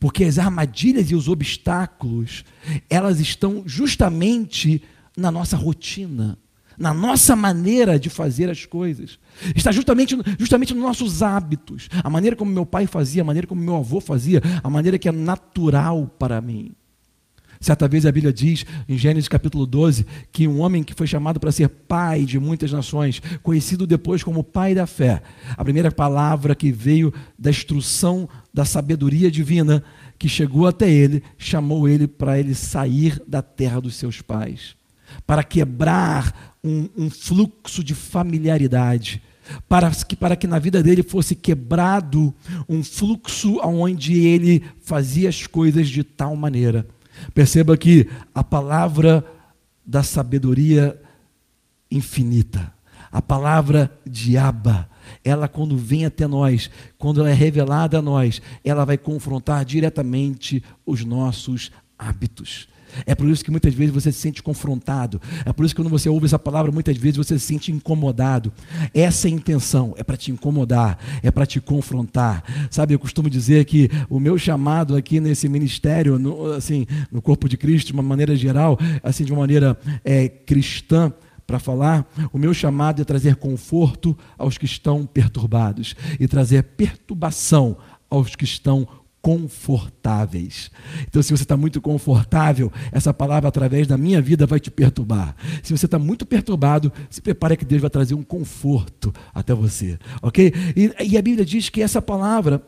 Porque 0.00 0.24
as 0.24 0.38
armadilhas 0.38 1.10
e 1.10 1.14
os 1.14 1.28
obstáculos, 1.28 2.44
elas 2.90 3.20
estão 3.20 3.62
justamente 3.66 4.82
na 5.16 5.30
nossa 5.30 5.56
rotina 5.56 6.38
na 6.78 6.92
nossa 6.92 7.34
maneira 7.34 7.98
de 7.98 8.10
fazer 8.10 8.50
as 8.50 8.64
coisas. 8.64 9.18
Está 9.54 9.72
justamente, 9.72 10.16
justamente 10.38 10.74
nos 10.74 10.82
nossos 10.82 11.22
hábitos. 11.22 11.88
A 12.02 12.10
maneira 12.10 12.36
como 12.36 12.50
meu 12.50 12.66
pai 12.66 12.86
fazia, 12.86 13.22
a 13.22 13.24
maneira 13.24 13.46
como 13.46 13.62
meu 13.62 13.76
avô 13.76 14.00
fazia, 14.00 14.42
a 14.62 14.70
maneira 14.70 14.98
que 14.98 15.08
é 15.08 15.12
natural 15.12 16.10
para 16.18 16.40
mim. 16.40 16.72
Certa 17.60 17.88
vez 17.88 18.04
a 18.04 18.12
Bíblia 18.12 18.32
diz, 18.32 18.66
em 18.88 18.98
Gênesis 18.98 19.28
capítulo 19.28 19.66
12, 19.66 20.06
que 20.30 20.46
um 20.46 20.60
homem 20.60 20.82
que 20.82 20.94
foi 20.94 21.06
chamado 21.06 21.40
para 21.40 21.52
ser 21.52 21.68
pai 21.68 22.24
de 22.24 22.38
muitas 22.38 22.70
nações, 22.70 23.20
conhecido 23.42 23.86
depois 23.86 24.22
como 24.22 24.44
pai 24.44 24.74
da 24.74 24.86
fé, 24.86 25.22
a 25.56 25.64
primeira 25.64 25.90
palavra 25.90 26.54
que 26.54 26.70
veio 26.70 27.12
da 27.38 27.50
instrução 27.50 28.28
da 28.52 28.64
sabedoria 28.64 29.30
divina 29.30 29.82
que 30.18 30.28
chegou 30.28 30.66
até 30.66 30.90
ele, 30.90 31.22
chamou 31.36 31.88
ele 31.88 32.06
para 32.06 32.38
ele 32.38 32.54
sair 32.54 33.22
da 33.26 33.42
terra 33.42 33.80
dos 33.80 33.96
seus 33.96 34.22
pais, 34.22 34.76
para 35.26 35.44
quebrar 35.44 36.55
um, 36.66 36.88
um 36.96 37.10
fluxo 37.10 37.82
de 37.82 37.94
familiaridade, 37.94 39.22
para 39.68 39.90
que, 39.90 40.16
para 40.16 40.34
que 40.34 40.46
na 40.46 40.58
vida 40.58 40.82
dele 40.82 41.02
fosse 41.02 41.34
quebrado 41.34 42.34
um 42.68 42.82
fluxo 42.82 43.60
onde 43.62 44.18
ele 44.18 44.64
fazia 44.82 45.28
as 45.28 45.46
coisas 45.46 45.88
de 45.88 46.02
tal 46.02 46.34
maneira. 46.34 46.86
Perceba 47.32 47.76
que 47.76 48.08
a 48.34 48.42
palavra 48.42 49.24
da 49.84 50.02
sabedoria 50.02 51.00
infinita, 51.90 52.72
a 53.10 53.22
palavra 53.22 53.96
de 54.04 54.36
Abba, 54.36 54.88
ela 55.24 55.46
quando 55.46 55.76
vem 55.76 56.04
até 56.04 56.26
nós, 56.26 56.68
quando 56.98 57.20
ela 57.20 57.30
é 57.30 57.34
revelada 57.34 57.98
a 57.98 58.02
nós, 58.02 58.42
ela 58.64 58.84
vai 58.84 58.98
confrontar 58.98 59.64
diretamente 59.64 60.62
os 60.84 61.04
nossos 61.04 61.70
hábitos. 61.96 62.68
É 63.04 63.14
por 63.14 63.28
isso 63.28 63.44
que 63.44 63.50
muitas 63.50 63.74
vezes 63.74 63.92
você 63.92 64.12
se 64.12 64.18
sente 64.18 64.42
confrontado. 64.42 65.20
É 65.44 65.52
por 65.52 65.64
isso 65.64 65.74
que 65.74 65.82
quando 65.82 65.90
você 65.90 66.08
ouve 66.08 66.26
essa 66.26 66.38
palavra, 66.38 66.72
muitas 66.72 66.96
vezes 66.96 67.16
você 67.16 67.38
se 67.38 67.46
sente 67.46 67.72
incomodado. 67.72 68.52
Essa 68.94 69.28
é 69.28 69.30
a 69.30 69.34
intenção, 69.34 69.94
é 69.96 70.04
para 70.04 70.16
te 70.16 70.30
incomodar, 70.30 70.98
é 71.22 71.30
para 71.30 71.46
te 71.46 71.60
confrontar. 71.60 72.42
Sabe, 72.70 72.94
eu 72.94 72.98
costumo 72.98 73.28
dizer 73.28 73.64
que 73.64 73.90
o 74.08 74.20
meu 74.20 74.38
chamado 74.38 74.96
aqui 74.96 75.20
nesse 75.20 75.48
ministério, 75.48 76.18
no, 76.18 76.52
assim, 76.52 76.86
no 77.10 77.20
corpo 77.20 77.48
de 77.48 77.56
Cristo, 77.56 77.88
de 77.88 77.92
uma 77.92 78.02
maneira 78.02 78.36
geral, 78.36 78.78
assim, 79.02 79.24
de 79.24 79.32
uma 79.32 79.40
maneira 79.40 79.78
é, 80.04 80.28
cristã, 80.28 81.12
para 81.46 81.58
falar, 81.60 82.10
o 82.32 82.38
meu 82.38 82.52
chamado 82.52 83.00
é 83.00 83.04
trazer 83.04 83.36
conforto 83.36 84.18
aos 84.36 84.58
que 84.58 84.64
estão 84.64 85.06
perturbados 85.06 85.94
e 86.18 86.26
trazer 86.26 86.62
perturbação 86.64 87.76
aos 88.10 88.34
que 88.34 88.44
estão 88.44 88.88
confortáveis. 89.26 90.70
Então, 91.08 91.20
se 91.20 91.36
você 91.36 91.42
está 91.42 91.56
muito 91.56 91.80
confortável, 91.80 92.72
essa 92.92 93.12
palavra, 93.12 93.48
através 93.48 93.84
da 93.84 93.98
minha 93.98 94.22
vida, 94.22 94.46
vai 94.46 94.60
te 94.60 94.70
perturbar. 94.70 95.34
Se 95.64 95.76
você 95.76 95.86
está 95.86 95.98
muito 95.98 96.24
perturbado, 96.24 96.92
se 97.10 97.20
prepare 97.20 97.56
que 97.56 97.64
Deus 97.64 97.80
vai 97.80 97.90
trazer 97.90 98.14
um 98.14 98.22
conforto 98.22 99.12
até 99.34 99.52
você. 99.52 99.98
Ok? 100.22 100.52
E, 100.76 100.92
e 101.08 101.18
a 101.18 101.22
Bíblia 101.22 101.44
diz 101.44 101.68
que 101.68 101.82
essa 101.82 102.00
palavra 102.00 102.62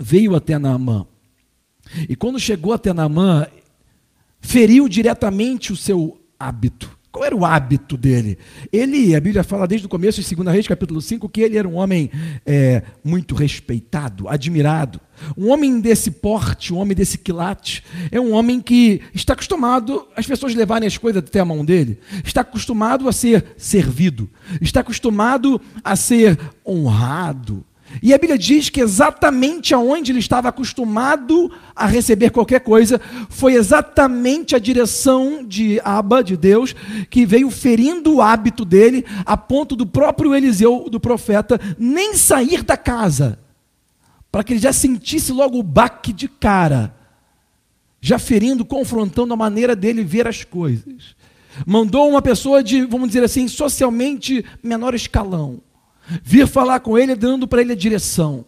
veio 0.00 0.34
até 0.34 0.58
Naamã. 0.58 1.04
E 2.08 2.16
quando 2.16 2.40
chegou 2.40 2.72
até 2.72 2.90
Naamã, 2.94 3.46
feriu 4.40 4.88
diretamente 4.88 5.74
o 5.74 5.76
seu 5.76 6.18
hábito. 6.40 6.90
Qual 7.12 7.26
era 7.26 7.36
o 7.36 7.44
hábito 7.44 7.98
dele? 7.98 8.38
Ele, 8.72 9.14
a 9.14 9.20
Bíblia 9.20 9.44
fala 9.44 9.68
desde 9.68 9.86
o 9.86 9.90
começo, 9.90 10.18
em 10.18 10.34
2 10.34 10.48
Reis, 10.48 10.66
capítulo 10.66 10.98
5, 10.98 11.28
que 11.28 11.42
ele 11.42 11.58
era 11.58 11.68
um 11.68 11.74
homem 11.74 12.10
é, 12.46 12.82
muito 13.04 13.34
respeitado, 13.34 14.30
admirado. 14.30 14.98
Um 15.36 15.50
homem 15.50 15.78
desse 15.78 16.10
porte, 16.10 16.72
um 16.72 16.78
homem 16.78 16.96
desse 16.96 17.18
quilate, 17.18 17.84
é 18.10 18.18
um 18.18 18.32
homem 18.32 18.62
que 18.62 19.02
está 19.12 19.34
acostumado 19.34 20.08
as 20.16 20.26
pessoas 20.26 20.54
levarem 20.54 20.86
as 20.86 20.96
coisas 20.96 21.22
até 21.22 21.38
a 21.38 21.44
mão 21.44 21.62
dele, 21.62 21.98
está 22.24 22.40
acostumado 22.40 23.06
a 23.06 23.12
ser 23.12 23.44
servido, 23.58 24.28
está 24.58 24.80
acostumado 24.80 25.60
a 25.84 25.94
ser 25.94 26.38
honrado, 26.66 27.62
e 28.00 28.14
a 28.14 28.18
Bíblia 28.18 28.38
diz 28.38 28.70
que 28.70 28.80
exatamente 28.80 29.74
aonde 29.74 30.12
ele 30.12 30.20
estava 30.20 30.48
acostumado 30.48 31.50
a 31.74 31.86
receber 31.86 32.30
qualquer 32.30 32.60
coisa, 32.60 33.00
foi 33.28 33.54
exatamente 33.54 34.54
a 34.54 34.58
direção 34.58 35.44
de 35.44 35.80
Abba, 35.84 36.22
de 36.22 36.36
Deus, 36.36 36.74
que 37.10 37.26
veio 37.26 37.50
ferindo 37.50 38.14
o 38.14 38.22
hábito 38.22 38.64
dele, 38.64 39.04
a 39.26 39.36
ponto 39.36 39.74
do 39.74 39.84
próprio 39.84 40.34
Eliseu, 40.34 40.88
do 40.88 41.00
profeta, 41.00 41.60
nem 41.78 42.14
sair 42.14 42.62
da 42.62 42.76
casa, 42.76 43.38
para 44.30 44.44
que 44.44 44.52
ele 44.52 44.60
já 44.60 44.72
sentisse 44.72 45.32
logo 45.32 45.58
o 45.58 45.62
baque 45.62 46.12
de 46.12 46.28
cara, 46.28 46.94
já 48.00 48.18
ferindo, 48.18 48.64
confrontando 48.64 49.34
a 49.34 49.36
maneira 49.36 49.76
dele 49.76 50.02
ver 50.02 50.26
as 50.26 50.44
coisas. 50.44 51.14
Mandou 51.66 52.08
uma 52.08 52.22
pessoa 52.22 52.62
de, 52.62 52.84
vamos 52.86 53.08
dizer 53.08 53.22
assim, 53.22 53.46
socialmente 53.46 54.44
menor 54.62 54.94
escalão 54.94 55.60
vir 56.22 56.46
falar 56.46 56.80
com 56.80 56.98
ele 56.98 57.14
dando 57.14 57.46
para 57.46 57.60
ele 57.60 57.72
a 57.72 57.76
direção. 57.76 58.44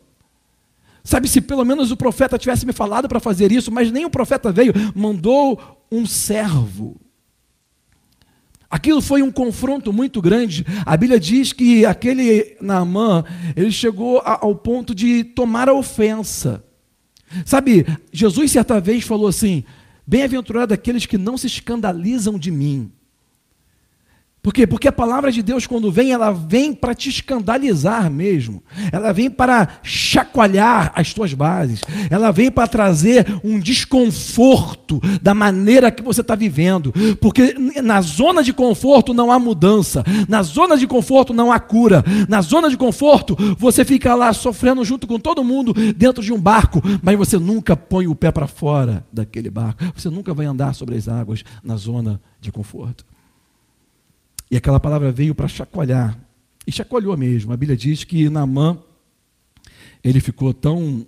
Sabe, 1.02 1.28
se 1.28 1.40
pelo 1.40 1.64
menos 1.64 1.90
o 1.90 1.96
profeta 1.96 2.38
tivesse 2.38 2.64
me 2.64 2.72
falado 2.72 3.08
para 3.08 3.20
fazer 3.20 3.52
isso, 3.52 3.70
mas 3.70 3.92
nem 3.92 4.06
o 4.06 4.10
profeta 4.10 4.50
veio, 4.50 4.72
mandou 4.94 5.84
um 5.92 6.06
servo. 6.06 6.96
Aquilo 8.70 9.00
foi 9.00 9.22
um 9.22 9.30
confronto 9.30 9.92
muito 9.92 10.20
grande. 10.20 10.66
A 10.84 10.96
Bíblia 10.96 11.20
diz 11.20 11.52
que 11.52 11.84
aquele 11.84 12.56
Naamã, 12.60 13.22
ele 13.54 13.70
chegou 13.70 14.20
ao 14.24 14.54
ponto 14.56 14.94
de 14.94 15.22
tomar 15.22 15.68
a 15.68 15.74
ofensa. 15.74 16.64
Sabe, 17.44 17.86
Jesus 18.12 18.50
certa 18.50 18.80
vez 18.80 19.04
falou 19.04 19.28
assim: 19.28 19.62
Bem-aventurado 20.06 20.74
aqueles 20.74 21.06
que 21.06 21.16
não 21.16 21.38
se 21.38 21.46
escandalizam 21.46 22.38
de 22.38 22.50
mim. 22.50 22.90
Por 24.44 24.52
quê? 24.52 24.66
Porque 24.66 24.86
a 24.86 24.92
palavra 24.92 25.32
de 25.32 25.42
Deus, 25.42 25.66
quando 25.66 25.90
vem, 25.90 26.12
ela 26.12 26.30
vem 26.30 26.74
para 26.74 26.94
te 26.94 27.08
escandalizar 27.08 28.10
mesmo. 28.10 28.62
Ela 28.92 29.10
vem 29.10 29.30
para 29.30 29.80
chacoalhar 29.82 30.92
as 30.94 31.14
tuas 31.14 31.32
bases. 31.32 31.80
Ela 32.10 32.30
vem 32.30 32.50
para 32.50 32.68
trazer 32.68 33.40
um 33.42 33.58
desconforto 33.58 35.00
da 35.22 35.32
maneira 35.32 35.90
que 35.90 36.02
você 36.02 36.20
está 36.20 36.34
vivendo. 36.34 36.92
Porque 37.22 37.54
na 37.82 38.02
zona 38.02 38.42
de 38.42 38.52
conforto 38.52 39.14
não 39.14 39.32
há 39.32 39.38
mudança. 39.38 40.04
Na 40.28 40.42
zona 40.42 40.76
de 40.76 40.86
conforto 40.86 41.32
não 41.32 41.50
há 41.50 41.58
cura. 41.58 42.04
Na 42.28 42.42
zona 42.42 42.68
de 42.68 42.76
conforto, 42.76 43.34
você 43.58 43.82
fica 43.82 44.14
lá 44.14 44.30
sofrendo 44.34 44.84
junto 44.84 45.06
com 45.06 45.18
todo 45.18 45.42
mundo 45.42 45.72
dentro 45.94 46.22
de 46.22 46.34
um 46.34 46.38
barco, 46.38 46.82
mas 47.02 47.16
você 47.16 47.38
nunca 47.38 47.74
põe 47.74 48.06
o 48.06 48.14
pé 48.14 48.30
para 48.30 48.46
fora 48.46 49.06
daquele 49.10 49.48
barco. 49.48 49.82
Você 49.96 50.10
nunca 50.10 50.34
vai 50.34 50.44
andar 50.44 50.74
sobre 50.74 50.96
as 50.96 51.08
águas 51.08 51.42
na 51.64 51.76
zona 51.76 52.20
de 52.42 52.52
conforto. 52.52 53.06
E 54.54 54.56
aquela 54.56 54.78
palavra 54.78 55.10
veio 55.10 55.34
para 55.34 55.48
chacoalhar. 55.48 56.16
E 56.64 56.70
chacoalhou 56.70 57.16
mesmo. 57.16 57.52
A 57.52 57.56
Bíblia 57.56 57.76
diz 57.76 58.04
que 58.04 58.30
Naamã, 58.30 58.78
ele 60.00 60.20
ficou 60.20 60.54
tão, 60.54 61.04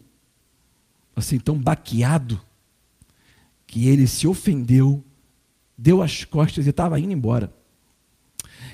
assim, 1.14 1.38
tão 1.38 1.56
baqueado, 1.56 2.40
que 3.64 3.86
ele 3.86 4.08
se 4.08 4.26
ofendeu, 4.26 5.00
deu 5.78 6.02
as 6.02 6.24
costas 6.24 6.66
e 6.66 6.70
estava 6.70 6.98
indo 6.98 7.12
embora. 7.12 7.54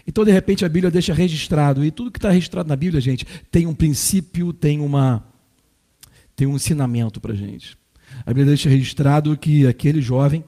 Então, 0.06 0.24
de 0.24 0.32
repente, 0.32 0.64
a 0.64 0.70
Bíblia 0.70 0.90
deixa 0.90 1.12
registrado. 1.12 1.84
E 1.84 1.90
tudo 1.90 2.10
que 2.10 2.16
está 2.16 2.30
registrado 2.30 2.66
na 2.66 2.74
Bíblia, 2.74 2.98
gente, 2.98 3.26
tem 3.50 3.66
um 3.66 3.74
princípio, 3.74 4.54
tem, 4.54 4.80
uma, 4.80 5.22
tem 6.34 6.46
um 6.46 6.56
ensinamento 6.56 7.20
para 7.20 7.34
a 7.34 7.36
gente. 7.36 7.76
A 8.24 8.30
Bíblia 8.30 8.46
deixa 8.46 8.70
registrado 8.70 9.36
que 9.36 9.66
aquele 9.66 10.00
jovem 10.00 10.42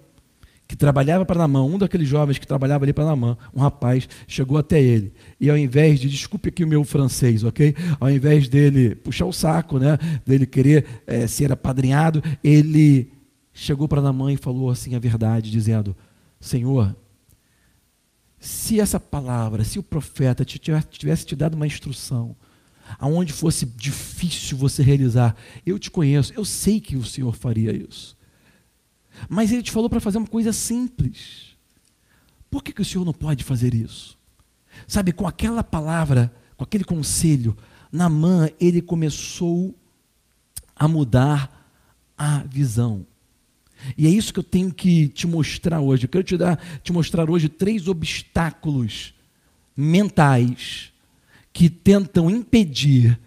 que 0.67 0.77
trabalhava 0.77 1.25
para 1.25 1.39
Namã, 1.39 1.63
um 1.63 1.79
daqueles 1.79 2.09
jovens 2.09 2.39
que 2.39 2.47
trabalhava 2.47 2.85
ali 2.85 2.93
para 2.93 3.05
Namã, 3.05 3.37
um 3.55 3.61
rapaz, 3.61 4.09
chegou 4.27 4.57
até 4.57 4.81
ele. 4.83 5.13
E 5.39 5.51
ao 5.51 5.59
invés 5.59 6.01
de, 6.01 6.09
desculpe 6.09 6.49
aqui 6.49 6.65
o 6.65 6.69
meu 6.69 6.85
francês, 6.85 7.45
ok? 7.45 7.75
Ao 8.01 8.11
invés 8.11 8.49
dele 8.49 8.95
puxar 8.95 9.27
o 9.27 9.33
saco, 9.33 9.79
né? 9.79 9.99
Dele 10.25 10.47
querer 10.47 10.87
é, 11.07 11.27
ser 11.27 11.53
apadrinhado, 11.53 12.23
ele 12.43 13.13
chegou 13.53 13.87
para 13.87 14.01
Namã 14.01 14.33
e 14.33 14.37
falou 14.37 14.71
assim 14.71 14.95
a 14.95 14.99
verdade, 14.99 15.51
dizendo: 15.51 15.95
Senhor, 16.41 16.97
se 18.39 18.81
essa 18.81 18.99
palavra, 18.99 19.65
se 19.65 19.79
o 19.79 19.83
profeta 19.83 20.45
tivesse 20.45 21.27
te 21.27 21.37
dado 21.37 21.55
uma 21.55 21.67
instrução, 21.67 22.37
aonde 22.99 23.33
fosse 23.33 23.67
difícil 23.67 24.57
você 24.57 24.83
realizar, 24.83 25.37
eu 25.65 25.79
te 25.79 25.91
conheço, 25.91 26.33
eu 26.35 26.45
sei 26.45 26.81
que 26.81 26.97
o 26.97 27.05
Senhor 27.05 27.35
faria 27.35 27.73
isso. 27.73 28.14
Mas 29.29 29.53
ele 29.53 29.63
te 29.63 29.71
falou 29.71 29.89
para 29.89 30.01
fazer 30.01 30.19
uma 30.19 30.27
coisa 30.27 30.53
simples. 30.53 31.57
Por 32.51 32.63
que, 32.63 32.73
que 32.73 32.83
o 32.83 32.85
Senhor 32.85 33.05
não 33.05 33.13
pode 33.13 33.45
fazer 33.45 33.75
isso? 33.75 34.19
Sabe, 34.87 35.13
com 35.13 35.27
aquela 35.27 35.63
palavra, 35.63 36.35
com 36.57 36.65
aquele 36.65 36.85
conselho, 36.85 37.57
Namã, 37.91 38.49
ele 38.61 38.83
começou 38.83 39.75
a 40.75 40.89
mudar 40.89 41.71
a 42.19 42.39
visão. 42.45 43.07
E 43.97 44.07
é 44.07 44.11
isso 44.11 44.33
que 44.33 44.39
eu 44.39 44.45
tenho 44.45 44.73
que 44.73 45.09
te 45.09 45.27
mostrar 45.27 45.81
hoje. 45.81 46.05
Eu 46.05 46.09
quero 46.09 46.25
te, 46.25 46.37
dar, 46.37 46.57
te 46.83 46.93
mostrar 46.93 47.29
hoje 47.29 47.49
três 47.49 47.87
obstáculos 47.87 49.15
mentais 49.77 50.93
que 51.53 51.69
tentam 51.69 52.31
impedir 52.31 53.19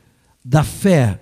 da 0.43 0.63
fé 0.63 1.21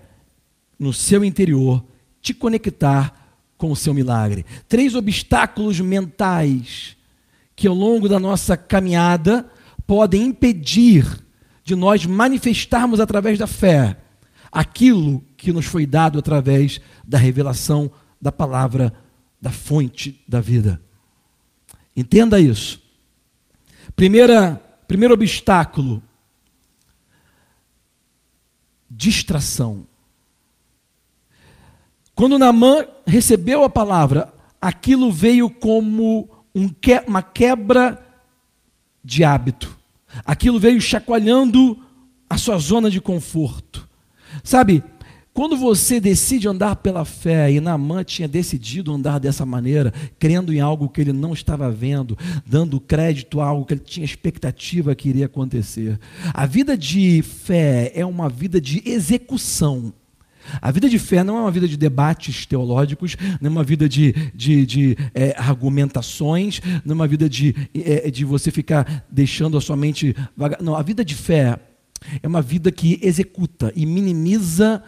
no 0.78 0.94
seu 0.94 1.24
interior 1.24 1.84
te 2.22 2.34
conectar 2.34 3.25
com 3.58 3.72
o 3.72 3.76
seu 3.76 3.94
milagre. 3.94 4.46
Três 4.68 4.96
obstáculos 4.96 5.80
mentais 5.80 6.96
que 7.56 7.68
ao 7.68 7.74
longo 7.74 8.10
da 8.10 8.20
nossa 8.20 8.58
caminhada 8.58 9.50
podem 9.88 10.24
impedir 10.24 11.24
de 11.64 11.76
nós 11.76 12.06
manifestarmos 12.06 13.00
através 13.00 13.40
da 13.40 13.48
fé 13.48 13.98
aquilo 14.52 15.24
que 15.36 15.52
nos 15.52 15.66
foi 15.66 15.86
dado 15.86 16.20
através 16.20 16.80
da 17.06 17.18
revelação 17.18 17.92
da 18.22 18.32
palavra 18.32 18.94
da 19.42 19.52
fonte 19.52 20.24
da 20.28 20.40
vida. 20.42 20.82
Entenda 21.96 22.40
isso. 22.40 22.82
Primeira, 23.96 24.56
primeiro 24.88 25.14
obstáculo: 25.14 26.02
distração. 28.90 29.88
Quando 32.16 32.40
Naamã 32.40 32.86
recebeu 33.06 33.66
a 33.66 33.70
palavra, 33.70 34.34
aquilo 34.62 35.12
veio 35.12 35.50
como 35.50 36.30
um 36.56 36.70
que, 36.70 37.04
uma 37.06 37.22
quebra 37.22 38.02
de 39.04 39.24
hábito. 39.26 39.78
Aquilo 40.26 40.58
veio 40.58 40.80
chacoalhando 40.80 41.78
a 42.30 42.38
sua 42.38 42.58
zona 42.58 42.90
de 42.90 43.02
conforto. 43.02 43.86
Sabe, 44.46 44.82
quando 45.34 45.58
você 45.58 46.00
decide 46.00 46.48
andar 46.48 46.78
pela 46.78 47.04
fé, 47.04 47.52
e 47.52 47.60
Naamã 47.60 48.02
tinha 48.06 48.30
decidido 48.30 48.94
andar 48.94 49.20
dessa 49.20 49.46
maneira, 49.46 49.94
crendo 50.18 50.54
em 50.54 50.62
algo 50.62 50.88
que 50.88 51.02
ele 51.02 51.12
não 51.12 51.34
estava 51.34 51.70
vendo, 51.70 52.18
dando 52.46 52.80
crédito 52.80 53.42
a 53.42 53.46
algo 53.46 53.66
que 53.66 53.74
ele 53.74 53.82
tinha 53.82 54.06
expectativa 54.06 54.96
que 54.96 55.10
iria 55.10 55.26
acontecer. 55.26 56.00
A 56.34 56.46
vida 56.46 56.78
de 56.78 57.22
fé 57.22 57.92
é 57.94 58.06
uma 58.06 58.30
vida 58.30 58.62
de 58.62 58.82
execução. 58.86 59.94
A 60.62 60.72
vida 60.72 60.90
de 60.90 61.00
fé 61.00 61.24
não 61.24 61.38
é 61.38 61.42
uma 61.42 61.52
vida 61.52 61.68
de 61.68 61.78
debates 61.78 62.46
teológicos, 62.46 63.16
não 63.42 63.50
é 63.50 63.52
uma 63.52 63.64
vida 63.64 63.88
de, 63.88 64.14
de, 64.34 64.66
de 64.66 64.98
é, 65.14 65.36
argumentações, 65.38 66.62
não 66.84 66.94
é 66.94 66.96
uma 66.96 67.08
vida 67.08 67.30
de, 67.30 67.56
é, 67.74 68.10
de 68.10 68.26
você 68.26 68.52
ficar 68.52 69.06
deixando 69.10 69.58
a 69.58 69.62
sua 69.62 69.76
mente 69.76 70.16
vagar. 70.36 70.62
Não, 70.62 70.76
a 70.76 70.82
vida 70.82 71.04
de 71.04 71.16
fé 71.16 71.60
é 72.22 72.28
uma 72.28 72.42
vida 72.42 72.72
que 72.72 73.00
executa 73.02 73.72
e 73.76 73.86
minimiza 73.86 74.84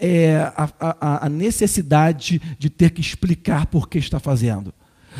é, 0.00 0.38
a, 0.56 0.70
a, 0.78 1.26
a 1.26 1.28
necessidade 1.28 2.40
de 2.58 2.70
ter 2.70 2.90
que 2.90 3.00
explicar 3.00 3.66
por 3.66 3.88
que 3.88 3.98
está 3.98 4.18
fazendo. 4.18 4.72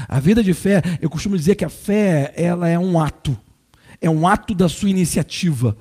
A 0.08 0.20
vida 0.20 0.42
de 0.42 0.54
fé, 0.54 0.82
eu 1.00 1.10
costumo 1.10 1.36
dizer 1.36 1.56
que 1.56 1.64
a 1.64 1.68
fé 1.68 2.32
ela 2.36 2.68
é 2.68 2.78
um 2.78 2.98
ato, 2.98 3.36
é 4.00 4.08
um 4.08 4.26
ato 4.26 4.54
da 4.54 4.68
sua 4.68 4.88
iniciativa, 4.88 5.76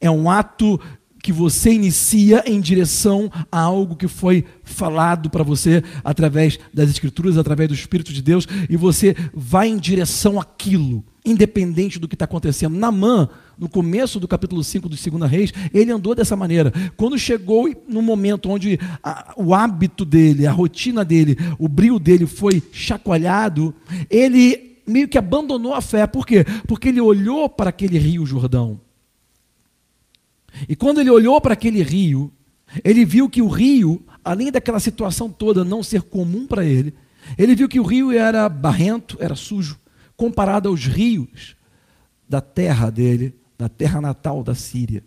é 0.00 0.10
um 0.10 0.30
ato 0.30 0.80
que 1.24 1.32
você 1.32 1.72
inicia 1.72 2.44
em 2.46 2.60
direção 2.60 3.32
a 3.50 3.58
algo 3.58 3.96
que 3.96 4.06
foi 4.06 4.44
falado 4.62 5.30
para 5.30 5.42
você 5.42 5.82
através 6.04 6.58
das 6.70 6.90
Escrituras, 6.90 7.38
através 7.38 7.66
do 7.66 7.74
Espírito 7.74 8.12
de 8.12 8.20
Deus, 8.20 8.46
e 8.68 8.76
você 8.76 9.16
vai 9.32 9.68
em 9.68 9.78
direção 9.78 10.38
àquilo, 10.38 11.02
independente 11.24 11.98
do 11.98 12.06
que 12.06 12.14
está 12.14 12.26
acontecendo. 12.26 12.76
Namã, 12.76 13.26
no 13.58 13.70
começo 13.70 14.20
do 14.20 14.28
capítulo 14.28 14.62
5 14.62 14.86
do 14.86 14.96
2 14.96 15.30
Reis, 15.30 15.50
ele 15.72 15.90
andou 15.90 16.14
dessa 16.14 16.36
maneira. 16.36 16.70
Quando 16.94 17.18
chegou 17.18 17.74
no 17.88 18.02
momento 18.02 18.50
onde 18.50 18.78
a, 19.02 19.32
o 19.34 19.54
hábito 19.54 20.04
dele, 20.04 20.46
a 20.46 20.52
rotina 20.52 21.06
dele, 21.06 21.38
o 21.58 21.68
brilho 21.68 21.98
dele 21.98 22.26
foi 22.26 22.62
chacoalhado, 22.70 23.74
ele 24.10 24.78
meio 24.86 25.08
que 25.08 25.16
abandonou 25.16 25.72
a 25.72 25.80
fé. 25.80 26.06
Por 26.06 26.26
quê? 26.26 26.44
Porque 26.68 26.90
ele 26.90 27.00
olhou 27.00 27.48
para 27.48 27.70
aquele 27.70 27.96
rio 27.96 28.26
Jordão 28.26 28.83
e 30.68 30.76
quando 30.76 31.00
ele 31.00 31.10
olhou 31.10 31.40
para 31.40 31.54
aquele 31.54 31.82
rio, 31.82 32.32
ele 32.82 33.04
viu 33.04 33.28
que 33.28 33.42
o 33.42 33.48
rio, 33.48 34.04
além 34.24 34.50
daquela 34.50 34.80
situação 34.80 35.30
toda 35.30 35.64
não 35.64 35.82
ser 35.82 36.02
comum 36.02 36.46
para 36.46 36.64
ele, 36.64 36.94
ele 37.38 37.54
viu 37.54 37.68
que 37.68 37.80
o 37.80 37.84
rio 37.84 38.12
era 38.12 38.48
barrento, 38.48 39.16
era 39.20 39.34
sujo, 39.34 39.78
comparado 40.16 40.68
aos 40.68 40.86
rios 40.86 41.56
da 42.28 42.40
terra 42.40 42.90
dele, 42.90 43.34
da 43.56 43.68
terra 43.68 44.00
natal 44.00 44.42
da 44.42 44.54
Síria. 44.54 45.04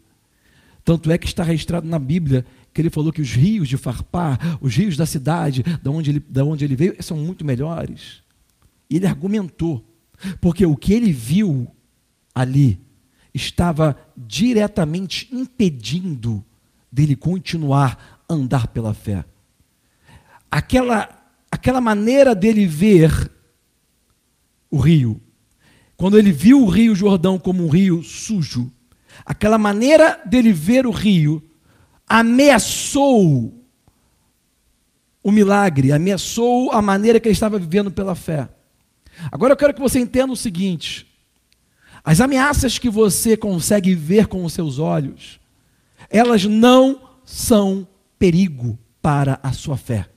Tanto 0.83 1.11
é 1.11 1.17
que 1.17 1.27
está 1.27 1.43
registrado 1.43 1.87
na 1.87 1.99
Bíblia 1.99 2.45
que 2.73 2.81
ele 2.81 2.89
falou 2.89 3.11
que 3.11 3.21
os 3.21 3.31
rios 3.31 3.67
de 3.67 3.75
Farpá, 3.75 4.37
os 4.61 4.75
rios 4.75 4.95
da 4.95 5.05
cidade, 5.05 5.63
da 5.81 5.89
onde 5.89 6.11
ele, 6.11 6.19
da 6.19 6.45
onde 6.45 6.63
ele 6.63 6.75
veio, 6.75 6.95
são 7.01 7.17
muito 7.17 7.43
melhores. 7.43 8.21
E 8.89 8.97
ele 8.97 9.07
argumentou, 9.07 9.83
porque 10.39 10.65
o 10.65 10.75
que 10.75 10.93
ele 10.93 11.11
viu 11.11 11.67
ali 12.35 12.79
estava 13.37 13.95
diretamente 14.15 15.29
impedindo 15.31 16.43
dele 16.91 17.15
continuar 17.15 18.19
a 18.27 18.33
andar 18.33 18.67
pela 18.67 18.93
fé. 18.93 19.23
Aquela, 20.51 21.07
aquela 21.49 21.79
maneira 21.79 22.35
dele 22.35 22.65
ver 22.65 23.31
o 24.69 24.77
rio, 24.77 25.21
quando 25.95 26.17
ele 26.17 26.31
viu 26.31 26.61
o 26.61 26.69
rio 26.69 26.93
Jordão 26.93 27.39
como 27.39 27.63
um 27.63 27.69
rio 27.69 28.03
sujo, 28.03 28.71
aquela 29.25 29.57
maneira 29.57 30.21
dele 30.25 30.51
ver 30.51 30.85
o 30.85 30.91
rio 30.91 31.43
ameaçou 32.07 33.53
o 35.23 35.31
milagre, 35.31 35.91
ameaçou 35.91 36.71
a 36.71 36.81
maneira 36.81 37.19
que 37.19 37.27
ele 37.27 37.33
estava 37.33 37.59
vivendo 37.59 37.91
pela 37.91 38.15
fé. 38.15 38.49
Agora 39.31 39.53
eu 39.53 39.57
quero 39.57 39.73
que 39.73 39.79
você 39.79 39.99
entenda 39.99 40.31
o 40.31 40.37
seguinte: 40.37 41.06
as 42.07 42.21
ameaças 42.21 42.79
que 42.79 42.89
você 42.89 43.35
consegue 43.35 43.93
ver 43.93 44.27
com 44.27 44.45
os 44.45 44.53
seus 44.53 44.79
olhos, 44.79 45.41
elas 46.09 46.45
não 46.45 47.01
são 47.25 47.85
perigo 48.17 48.79
para 49.01 49.37
a 49.43 49.51
sua 49.51 49.75
fé. 49.75 50.07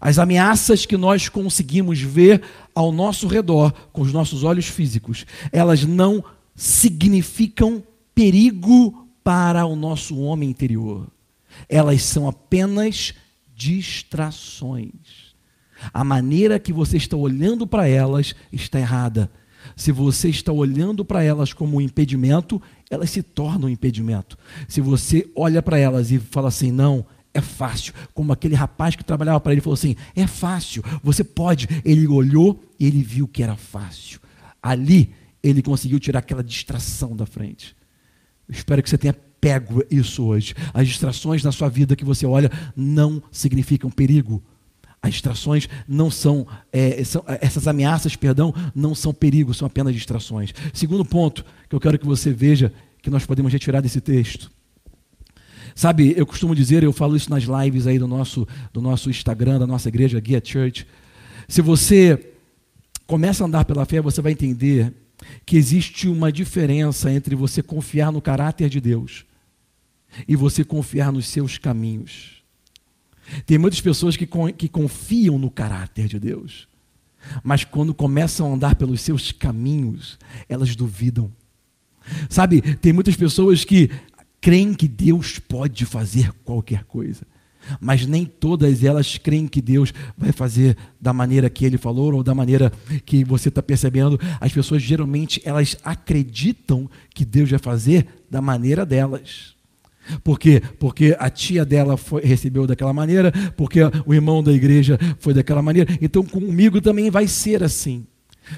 As 0.00 0.18
ameaças 0.18 0.84
que 0.84 0.96
nós 0.96 1.28
conseguimos 1.28 2.00
ver 2.00 2.42
ao 2.74 2.90
nosso 2.90 3.28
redor 3.28 3.72
com 3.92 4.02
os 4.02 4.12
nossos 4.12 4.42
olhos 4.42 4.66
físicos, 4.66 5.24
elas 5.52 5.84
não 5.84 6.24
significam 6.56 7.84
perigo 8.12 9.08
para 9.22 9.64
o 9.66 9.76
nosso 9.76 10.18
homem 10.18 10.50
interior. 10.50 11.06
Elas 11.68 12.02
são 12.02 12.28
apenas 12.28 13.14
distrações. 13.54 15.30
A 15.94 16.02
maneira 16.02 16.58
que 16.58 16.72
você 16.72 16.96
está 16.96 17.16
olhando 17.16 17.64
para 17.64 17.86
elas 17.86 18.34
está 18.50 18.80
errada. 18.80 19.30
Se 19.76 19.92
você 19.92 20.28
está 20.28 20.52
olhando 20.52 21.04
para 21.04 21.22
elas 21.22 21.52
como 21.52 21.76
um 21.76 21.80
impedimento, 21.80 22.60
elas 22.90 23.10
se 23.10 23.22
tornam 23.22 23.68
um 23.68 23.72
impedimento. 23.72 24.36
Se 24.68 24.80
você 24.80 25.28
olha 25.34 25.62
para 25.62 25.78
elas 25.78 26.10
e 26.10 26.18
fala 26.18 26.48
assim, 26.48 26.70
não, 26.70 27.04
é 27.32 27.40
fácil, 27.40 27.94
como 28.12 28.32
aquele 28.32 28.54
rapaz 28.54 28.96
que 28.96 29.04
trabalhava 29.04 29.40
para 29.40 29.52
ele 29.52 29.60
falou 29.60 29.74
assim: 29.74 29.94
é 30.16 30.26
fácil, 30.26 30.82
você 31.02 31.22
pode. 31.22 31.68
Ele 31.84 32.06
olhou 32.08 32.60
e 32.78 32.86
ele 32.86 33.02
viu 33.02 33.28
que 33.28 33.42
era 33.42 33.56
fácil. 33.56 34.20
Ali 34.62 35.12
ele 35.42 35.62
conseguiu 35.62 36.00
tirar 36.00 36.18
aquela 36.18 36.42
distração 36.42 37.14
da 37.16 37.24
frente. 37.24 37.76
Espero 38.48 38.82
que 38.82 38.90
você 38.90 38.98
tenha 38.98 39.14
pego 39.40 39.82
isso 39.90 40.24
hoje. 40.24 40.54
As 40.74 40.86
distrações 40.86 41.42
na 41.42 41.52
sua 41.52 41.68
vida 41.68 41.96
que 41.96 42.04
você 42.04 42.26
olha 42.26 42.50
não 42.76 43.22
significam 43.30 43.90
perigo. 43.90 44.42
As 45.02 45.12
distrações 45.12 45.68
não 45.88 46.10
são, 46.10 46.46
é, 46.70 47.02
são, 47.04 47.24
essas 47.40 47.66
ameaças, 47.66 48.16
perdão, 48.16 48.54
não 48.74 48.94
são 48.94 49.14
perigos, 49.14 49.56
são 49.56 49.66
apenas 49.66 49.94
distrações. 49.94 50.52
Segundo 50.74 51.04
ponto 51.04 51.44
que 51.68 51.74
eu 51.74 51.80
quero 51.80 51.98
que 51.98 52.06
você 52.06 52.32
veja 52.32 52.72
que 53.00 53.08
nós 53.08 53.24
podemos 53.24 53.52
retirar 53.52 53.80
desse 53.80 54.00
texto. 54.00 54.50
Sabe, 55.74 56.12
eu 56.16 56.26
costumo 56.26 56.54
dizer, 56.54 56.82
eu 56.82 56.92
falo 56.92 57.16
isso 57.16 57.30
nas 57.30 57.44
lives 57.44 57.86
aí 57.86 57.98
do 57.98 58.06
nosso, 58.06 58.46
do 58.72 58.82
nosso 58.82 59.08
Instagram, 59.08 59.58
da 59.58 59.66
nossa 59.66 59.88
igreja 59.88 60.20
Guia 60.20 60.42
Church. 60.44 60.86
Se 61.48 61.62
você 61.62 62.34
começa 63.06 63.42
a 63.42 63.46
andar 63.46 63.64
pela 63.64 63.86
fé, 63.86 64.00
você 64.00 64.20
vai 64.20 64.32
entender 64.32 64.92
que 65.46 65.56
existe 65.56 66.08
uma 66.08 66.30
diferença 66.30 67.10
entre 67.10 67.34
você 67.34 67.62
confiar 67.62 68.12
no 68.12 68.20
caráter 68.20 68.68
de 68.68 68.80
Deus 68.80 69.24
e 70.26 70.36
você 70.36 70.64
confiar 70.64 71.12
nos 71.12 71.26
seus 71.28 71.56
caminhos. 71.56 72.39
Tem 73.46 73.58
muitas 73.58 73.80
pessoas 73.80 74.16
que, 74.16 74.28
que 74.56 74.68
confiam 74.68 75.38
no 75.38 75.50
caráter 75.50 76.08
de 76.08 76.18
Deus, 76.18 76.68
mas 77.42 77.64
quando 77.64 77.94
começam 77.94 78.50
a 78.50 78.54
andar 78.54 78.74
pelos 78.74 79.00
seus 79.00 79.32
caminhos, 79.32 80.18
elas 80.48 80.74
duvidam. 80.74 81.30
Sabe, 82.28 82.60
tem 82.76 82.92
muitas 82.92 83.14
pessoas 83.14 83.64
que 83.64 83.90
creem 84.40 84.72
que 84.74 84.88
Deus 84.88 85.38
pode 85.38 85.84
fazer 85.84 86.32
qualquer 86.44 86.84
coisa, 86.84 87.26
mas 87.78 88.06
nem 88.06 88.24
todas 88.24 88.82
elas 88.82 89.18
creem 89.18 89.46
que 89.46 89.60
Deus 89.60 89.92
vai 90.16 90.32
fazer 90.32 90.76
da 91.00 91.12
maneira 91.12 91.50
que 91.50 91.64
Ele 91.64 91.76
falou 91.76 92.14
ou 92.14 92.22
da 92.22 92.34
maneira 92.34 92.72
que 93.04 93.22
você 93.22 93.48
está 93.50 93.62
percebendo. 93.62 94.18
As 94.40 94.52
pessoas 94.52 94.82
geralmente 94.82 95.42
elas 95.44 95.76
acreditam 95.84 96.90
que 97.14 97.24
Deus 97.24 97.50
vai 97.50 97.58
fazer 97.58 98.06
da 98.30 98.40
maneira 98.40 98.86
delas. 98.86 99.54
Por 100.22 100.38
quê? 100.38 100.62
Porque 100.78 101.16
a 101.18 101.30
tia 101.30 101.64
dela 101.64 101.96
foi, 101.96 102.22
recebeu 102.22 102.66
daquela 102.66 102.92
maneira, 102.92 103.32
porque 103.56 103.80
o 104.06 104.14
irmão 104.14 104.42
da 104.42 104.52
igreja 104.52 104.98
foi 105.18 105.34
daquela 105.34 105.62
maneira. 105.62 105.92
Então 106.00 106.22
comigo 106.22 106.80
também 106.80 107.10
vai 107.10 107.26
ser 107.26 107.62
assim. 107.62 108.06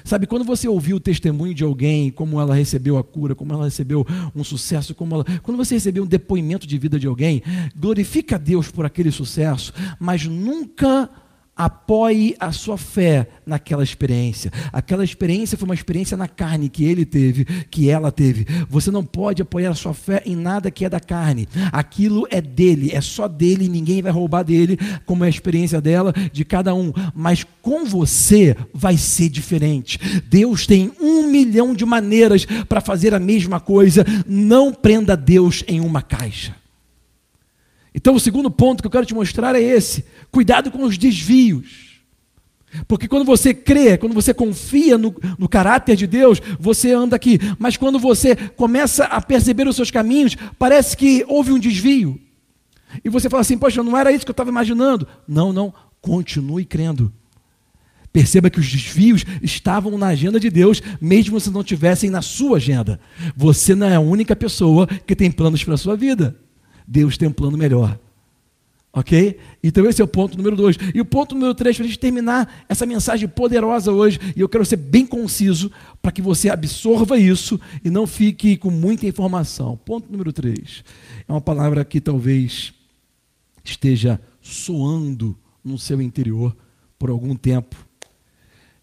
Sabe, 0.03 0.25
quando 0.25 0.43
você 0.43 0.67
ouviu 0.67 0.97
o 0.97 0.99
testemunho 0.99 1.53
de 1.53 1.63
alguém, 1.63 2.09
como 2.09 2.39
ela 2.39 2.55
recebeu 2.55 2.97
a 2.97 3.03
cura, 3.03 3.35
como 3.35 3.53
ela 3.53 3.65
recebeu 3.65 4.05
um 4.35 4.43
sucesso, 4.43 4.95
como 4.95 5.15
ela, 5.15 5.25
quando 5.43 5.57
você 5.57 5.75
recebeu 5.75 6.03
um 6.03 6.07
depoimento 6.07 6.65
de 6.65 6.77
vida 6.77 6.99
de 6.99 7.05
alguém, 7.05 7.43
glorifica 7.75 8.35
a 8.35 8.39
Deus 8.39 8.71
por 8.71 8.85
aquele 8.85 9.11
sucesso, 9.11 9.71
mas 9.99 10.25
nunca 10.25 11.09
apoie 11.55 12.35
a 12.39 12.51
sua 12.51 12.77
fé 12.77 13.27
naquela 13.45 13.83
experiência. 13.83 14.51
Aquela 14.71 15.03
experiência 15.03 15.57
foi 15.57 15.65
uma 15.65 15.75
experiência 15.75 16.17
na 16.17 16.27
carne 16.27 16.69
que 16.69 16.83
ele 16.83 17.05
teve, 17.05 17.45
que 17.45 17.89
ela 17.89 18.11
teve. 18.11 18.45
Você 18.69 18.89
não 18.89 19.03
pode 19.03 19.41
apoiar 19.41 19.71
a 19.71 19.75
sua 19.75 19.93
fé 19.93 20.21
em 20.25 20.35
nada 20.35 20.71
que 20.71 20.85
é 20.85 20.89
da 20.89 20.99
carne. 20.99 21.47
Aquilo 21.71 22.27
é 22.31 22.41
dele, 22.41 22.91
é 22.91 23.01
só 23.01 23.27
dele, 23.27 23.69
ninguém 23.69 24.01
vai 24.01 24.11
roubar 24.11 24.43
dele, 24.43 24.77
como 25.05 25.23
é 25.23 25.27
a 25.27 25.29
experiência 25.29 25.79
dela, 25.79 26.13
de 26.31 26.43
cada 26.43 26.73
um. 26.73 26.91
Mas 27.13 27.45
com 27.61 27.85
você 27.85 28.55
vai 28.73 28.97
ser 28.97 29.29
diferente. 29.29 29.99
Deus 30.27 30.65
tem 30.65 30.91
um 30.99 31.27
milhão 31.27 31.73
de 31.73 31.85
maneiras 31.85 32.45
para 32.67 32.81
fazer 32.81 33.13
a 33.13 33.19
mesma 33.19 33.59
coisa. 33.59 34.03
Não 34.27 34.73
prenda 34.73 35.15
Deus 35.15 35.63
em 35.67 35.79
uma 35.79 36.01
caixa. 36.01 36.62
Então, 37.95 38.15
o 38.15 38.19
segundo 38.19 38.49
ponto 38.49 38.81
que 38.81 38.87
eu 38.87 38.91
quero 38.91 39.05
te 39.05 39.13
mostrar 39.13 39.55
é 39.55 39.61
esse: 39.61 40.05
cuidado 40.31 40.71
com 40.71 40.83
os 40.83 40.97
desvios. 40.97 41.93
Porque 42.87 43.07
quando 43.07 43.23
você 43.23 43.53
crê, 43.53 43.97
quando 43.97 44.13
você 44.13 44.33
confia 44.33 44.97
no, 44.97 45.13
no, 45.37 45.47
caráter 45.47 45.95
de 45.95 46.07
Deus, 46.07 46.41
você 46.59 46.91
anda 46.91 47.15
aqui. 47.15 47.39
Mas 47.59 47.77
quando 47.77 47.99
você 47.99 48.35
começa 48.35 49.03
a 49.05 49.21
perceber 49.21 49.67
os 49.67 49.75
seus 49.75 49.91
caminhos, 49.91 50.35
parece 50.57 50.97
que 50.97 51.23
houve 51.27 51.51
um 51.51 51.59
desvio. 51.59 52.19
E 53.03 53.09
você 53.09 53.29
fala 53.29 53.41
assim: 53.41 53.57
Poxa, 53.57 53.83
não 53.83 53.97
era 53.97 54.11
isso 54.11 54.25
que 54.25 54.31
eu 54.31 54.33
estava 54.33 54.49
imaginando. 54.49 55.07
Não, 55.27 55.53
não. 55.53 55.73
Continue 56.01 56.65
crendo. 56.65 57.13
Perceba 58.11 58.49
que 58.49 58.59
os 58.59 58.69
desvios 58.71 59.25
estavam 59.41 59.97
na 59.97 60.07
agenda 60.07 60.39
de 60.39 60.49
Deus, 60.49 60.81
mesmo 61.01 61.39
se 61.39 61.49
não 61.49 61.63
tivessem 61.63 62.09
na 62.09 62.21
sua 62.21 62.57
agenda. 62.57 62.99
Você 63.35 63.73
não 63.73 63.87
é 63.87 63.95
a 63.95 63.99
única 63.99 64.35
pessoa 64.35 64.85
que 64.85 65.15
tem 65.15 65.31
planos 65.31 65.63
para 65.63 65.73
a 65.73 65.77
sua 65.77 65.95
vida. 65.95 66.35
Deus 66.87 67.17
tem 67.17 67.27
um 67.27 67.33
plano 67.33 67.57
melhor. 67.57 67.99
Ok? 68.95 69.39
Então 69.63 69.89
esse 69.89 70.01
é 70.01 70.05
o 70.05 70.07
ponto 70.07 70.37
número 70.37 70.55
dois. 70.55 70.77
E 70.93 71.01
o 71.01 71.05
ponto 71.05 71.33
número 71.33 71.55
três, 71.55 71.75
para 71.75 71.83
a 71.83 71.87
gente 71.87 71.97
terminar 71.97 72.63
essa 72.69 72.85
mensagem 72.85 73.27
poderosa 73.27 73.91
hoje, 73.91 74.19
e 74.35 74.41
eu 74.41 74.47
quero 74.47 74.63
ser 74.63 74.77
bem 74.77 75.03
conciso 75.03 75.71
para 75.99 76.11
que 76.11 76.21
você 76.21 76.47
absorva 76.47 77.17
isso 77.17 77.59
e 77.83 77.89
não 77.89 78.05
fique 78.05 78.55
com 78.55 78.69
muita 78.69 79.07
informação. 79.07 79.75
Ponto 79.77 80.11
número 80.11 80.31
três. 80.31 80.83
É 81.27 81.31
uma 81.31 81.41
palavra 81.41 81.83
que 81.83 81.99
talvez 81.99 82.71
esteja 83.63 84.21
soando 84.39 85.35
no 85.63 85.79
seu 85.79 85.99
interior 85.99 86.55
por 86.99 87.09
algum 87.09 87.35
tempo. 87.35 87.75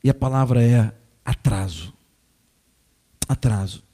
E 0.03 0.11
a 0.11 0.15
palavra 0.15 0.61
é 0.61 0.93
atraso. 1.25 1.93
Atraso. 3.29 3.90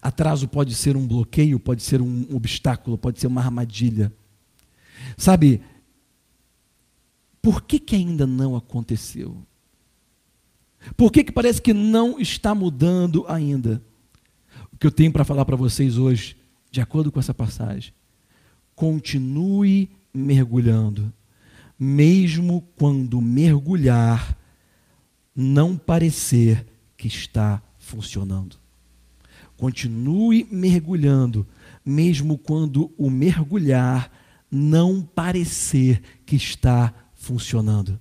Atraso 0.00 0.48
pode 0.48 0.74
ser 0.74 0.96
um 0.96 1.06
bloqueio, 1.06 1.58
pode 1.60 1.82
ser 1.82 2.00
um 2.00 2.26
obstáculo, 2.34 2.96
pode 2.96 3.20
ser 3.20 3.26
uma 3.26 3.40
armadilha. 3.42 4.12
Sabe, 5.16 5.60
por 7.42 7.62
que, 7.62 7.78
que 7.78 7.94
ainda 7.94 8.26
não 8.26 8.56
aconteceu? 8.56 9.36
Por 10.96 11.10
que, 11.10 11.24
que 11.24 11.32
parece 11.32 11.60
que 11.60 11.72
não 11.72 12.18
está 12.18 12.54
mudando 12.54 13.24
ainda? 13.28 13.82
O 14.72 14.76
que 14.76 14.86
eu 14.86 14.90
tenho 14.90 15.12
para 15.12 15.24
falar 15.24 15.44
para 15.44 15.56
vocês 15.56 15.96
hoje, 15.96 16.36
de 16.70 16.80
acordo 16.80 17.10
com 17.10 17.20
essa 17.20 17.34
passagem, 17.34 17.92
continue 18.74 19.90
mergulhando, 20.12 21.12
mesmo 21.78 22.62
quando 22.76 23.20
mergulhar 23.20 24.36
não 25.34 25.76
parecer 25.76 26.66
que 26.96 27.08
está 27.08 27.62
funcionando. 27.78 28.63
Continue 29.56 30.46
mergulhando, 30.50 31.46
mesmo 31.84 32.36
quando 32.36 32.92
o 32.98 33.08
mergulhar 33.08 34.10
não 34.50 35.02
parecer 35.02 36.02
que 36.24 36.36
está 36.36 36.92
funcionando. 37.14 37.98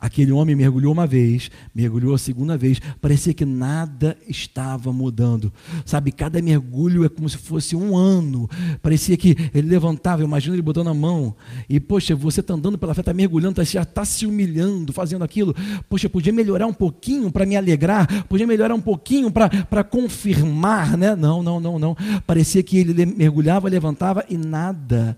Aquele 0.00 0.32
homem 0.32 0.54
mergulhou 0.54 0.92
uma 0.92 1.06
vez, 1.06 1.50
mergulhou 1.74 2.14
a 2.14 2.18
segunda 2.18 2.56
vez, 2.56 2.80
parecia 3.00 3.34
que 3.34 3.44
nada 3.44 4.16
estava 4.28 4.92
mudando. 4.92 5.52
Sabe, 5.84 6.12
cada 6.12 6.40
mergulho 6.40 7.04
é 7.04 7.08
como 7.08 7.28
se 7.28 7.36
fosse 7.36 7.76
um 7.76 7.96
ano. 7.96 8.48
Parecia 8.80 9.16
que 9.16 9.36
ele 9.54 9.68
levantava, 9.68 10.22
imagina 10.22 10.54
ele 10.54 10.62
botando 10.62 10.88
a 10.88 10.94
mão. 10.94 11.34
E, 11.68 11.78
poxa, 11.78 12.14
você 12.14 12.40
está 12.40 12.54
andando 12.54 12.78
pela 12.78 12.94
fé, 12.94 13.00
está 13.00 13.12
mergulhando, 13.12 13.56
tá, 13.56 13.64
já 13.64 13.82
está 13.82 14.04
se 14.04 14.26
humilhando, 14.26 14.92
fazendo 14.92 15.24
aquilo. 15.24 15.54
Poxa, 15.88 16.08
podia 16.08 16.32
melhorar 16.32 16.66
um 16.66 16.74
pouquinho 16.74 17.30
para 17.30 17.46
me 17.46 17.56
alegrar, 17.56 18.24
podia 18.24 18.46
melhorar 18.46 18.74
um 18.74 18.80
pouquinho 18.80 19.30
para 19.30 19.84
confirmar, 19.84 20.96
né? 20.96 21.14
Não, 21.14 21.42
não, 21.42 21.60
não, 21.60 21.78
não. 21.78 21.96
Parecia 22.26 22.62
que 22.62 22.78
ele 22.78 23.06
mergulhava, 23.06 23.68
levantava 23.68 24.24
e 24.28 24.36
nada 24.36 25.16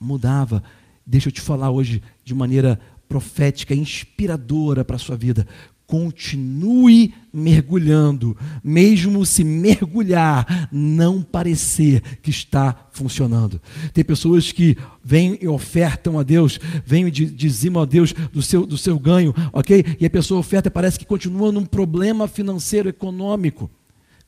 mudava. 0.00 0.62
Deixa 1.06 1.28
eu 1.28 1.32
te 1.32 1.40
falar 1.40 1.70
hoje 1.70 2.02
de 2.24 2.34
maneira 2.34 2.80
profética, 3.08 3.74
inspiradora 3.74 4.84
para 4.84 4.96
a 4.96 4.98
sua 4.98 5.16
vida. 5.16 5.46
Continue 5.86 7.12
mergulhando, 7.30 8.34
mesmo 8.62 9.26
se 9.26 9.44
mergulhar 9.44 10.68
não 10.72 11.22
parecer 11.22 12.00
que 12.22 12.30
está 12.30 12.88
funcionando. 12.90 13.60
Tem 13.92 14.02
pessoas 14.02 14.50
que 14.50 14.78
vêm 15.04 15.38
e 15.42 15.46
ofertam 15.46 16.18
a 16.18 16.22
Deus, 16.22 16.58
vêm 16.86 17.06
e 17.06 17.10
dizimam 17.10 17.82
a 17.82 17.86
Deus 17.86 18.14
do 18.32 18.40
seu, 18.40 18.64
do 18.64 18.78
seu 18.78 18.98
ganho, 18.98 19.34
ok? 19.52 19.84
E 20.00 20.06
a 20.06 20.10
pessoa 20.10 20.40
oferta 20.40 20.68
e 20.68 20.70
parece 20.70 20.98
que 20.98 21.04
continua 21.04 21.52
num 21.52 21.66
problema 21.66 22.26
financeiro, 22.26 22.88
econômico. 22.88 23.70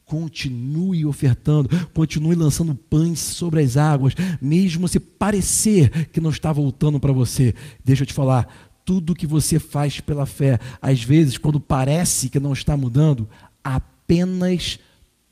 Continue 0.05 1.05
ofertando, 1.05 1.69
continue 1.93 2.37
lançando 2.37 2.77
pães 2.77 3.19
sobre 3.19 3.61
as 3.61 3.77
águas, 3.77 4.15
mesmo 4.41 4.87
se 4.87 5.01
parecer 5.01 6.07
que 6.13 6.21
não 6.21 6.31
está 6.31 6.53
voltando 6.53 7.01
para 7.01 7.13
você. 7.13 7.53
Deixa 7.85 8.05
eu 8.05 8.07
te 8.07 8.13
falar, 8.15 8.66
tudo 8.87 9.17
que 9.17 9.27
você 9.27 9.59
faz 9.59 10.01
pela 10.01 10.25
fé, 10.25 10.61
às 10.81 11.03
vezes, 11.03 11.37
quando 11.37 11.59
parece 11.59 12.31
que 12.31 12.39
não 12.39 12.53
está 12.53 12.77
mudando, 12.77 13.29
apenas 13.63 14.79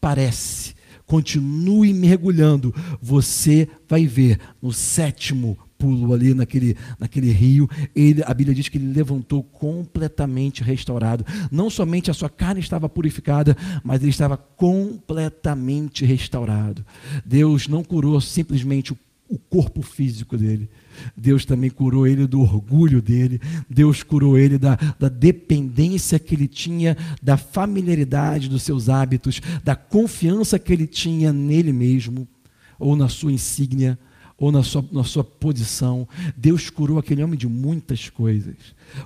parece. 0.01 0.75
Continue 1.07 1.95
mergulhando, 1.95 2.75
você 3.01 3.69
vai 3.89 4.07
ver 4.07 4.41
no 4.61 4.73
sétimo 4.73 5.57
pulo 5.79 6.13
ali 6.15 6.35
naquele, 6.35 6.77
naquele 6.99 7.31
rio, 7.31 7.69
ele, 7.95 8.23
a 8.25 8.33
Bíblia 8.35 8.55
diz 8.55 8.69
que 8.69 8.79
ele 8.79 8.93
levantou 8.93 9.43
completamente 9.43 10.65
restaurado. 10.65 11.25
Não 11.51 11.71
somente 11.71 12.11
a 12.11 12.15
sua 12.15 12.31
carne 12.31 12.61
estava 12.61 12.89
purificada, 12.89 13.57
mas 13.85 14.01
ele 14.01 14.11
estava 14.11 14.37
completamente 14.37 16.05
restaurado. 16.05 16.85
Deus 17.25 17.69
não 17.69 17.85
curou 17.85 18.21
simplesmente 18.21 18.93
o, 18.93 18.99
o 19.29 19.39
corpo 19.39 19.83
físico 19.83 20.37
dele, 20.37 20.69
Deus 21.17 21.45
também 21.45 21.71
curou 21.71 22.07
ele 22.07 22.27
do 22.27 22.41
orgulho 22.41 23.01
dele, 23.01 23.41
Deus 23.69 24.03
curou 24.03 24.39
ele 24.39 24.59
da, 24.59 24.77
da 24.99 25.09
dependência 25.09 26.19
que 26.19 26.35
ele 26.35 26.49
tinha, 26.49 26.97
da 27.23 27.37
familiaridade 27.37 28.49
dos 28.49 28.63
seus 28.63 28.89
hábitos, 28.89 29.41
da 29.63 29.77
confiança 29.77 30.59
que 30.59 30.73
ele 30.73 30.87
tinha 30.87 31.33
nele 31.33 31.73
mesmo, 31.73 32.27
ou 32.79 32.97
na 32.97 33.09
sua 33.09 33.33
insígnia, 33.33 33.99
ou 34.37 34.51
na 34.51 34.63
sua, 34.63 34.85
na 34.93 35.05
sua 35.05 35.25
posição. 35.25 36.09
Deus 36.37 36.69
curou 36.71 36.99
aquele 36.99 37.23
homem 37.23 37.39
de 37.39 37.47
muitas 37.47 38.09
coisas. 38.09 38.57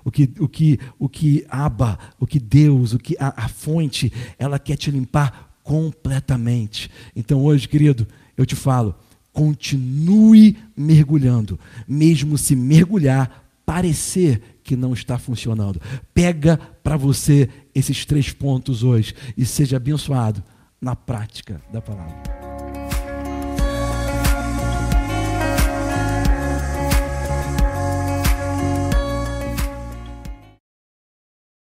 O 0.05 0.11
que, 0.11 0.31
o 0.39 0.49
que, 0.49 0.79
o 0.99 1.09
que 1.09 1.47
Abba, 1.49 1.99
o 2.19 2.27
que 2.27 2.41
Deus, 2.41 2.93
o 2.93 2.99
que 2.99 3.17
a, 3.19 3.45
a 3.45 3.49
fonte, 3.49 4.13
ela 4.39 4.59
quer 4.59 4.77
te 4.77 4.91
limpar 4.91 5.61
completamente. 5.63 6.91
Então 7.15 7.45
hoje, 7.45 7.69
querido, 7.69 8.07
eu 8.37 8.47
te 8.47 8.57
falo, 8.57 8.95
continue 9.39 10.57
mergulhando, 10.77 11.61
mesmo 11.87 12.37
se 12.37 12.57
mergulhar 12.57 13.45
parecer 13.65 14.59
que 14.65 14.75
não 14.75 14.93
está 14.93 15.17
funcionando. 15.17 15.81
Pega 16.13 16.57
para 16.83 16.97
você 16.97 17.49
esses 17.73 18.05
três 18.05 18.33
pontos 18.33 18.83
hoje 18.83 19.15
e 19.37 19.47
seja 19.47 19.77
abençoado 19.77 20.43
na 20.81 20.97
prática 20.97 21.63
da 21.73 21.81
palavra. 21.81 22.48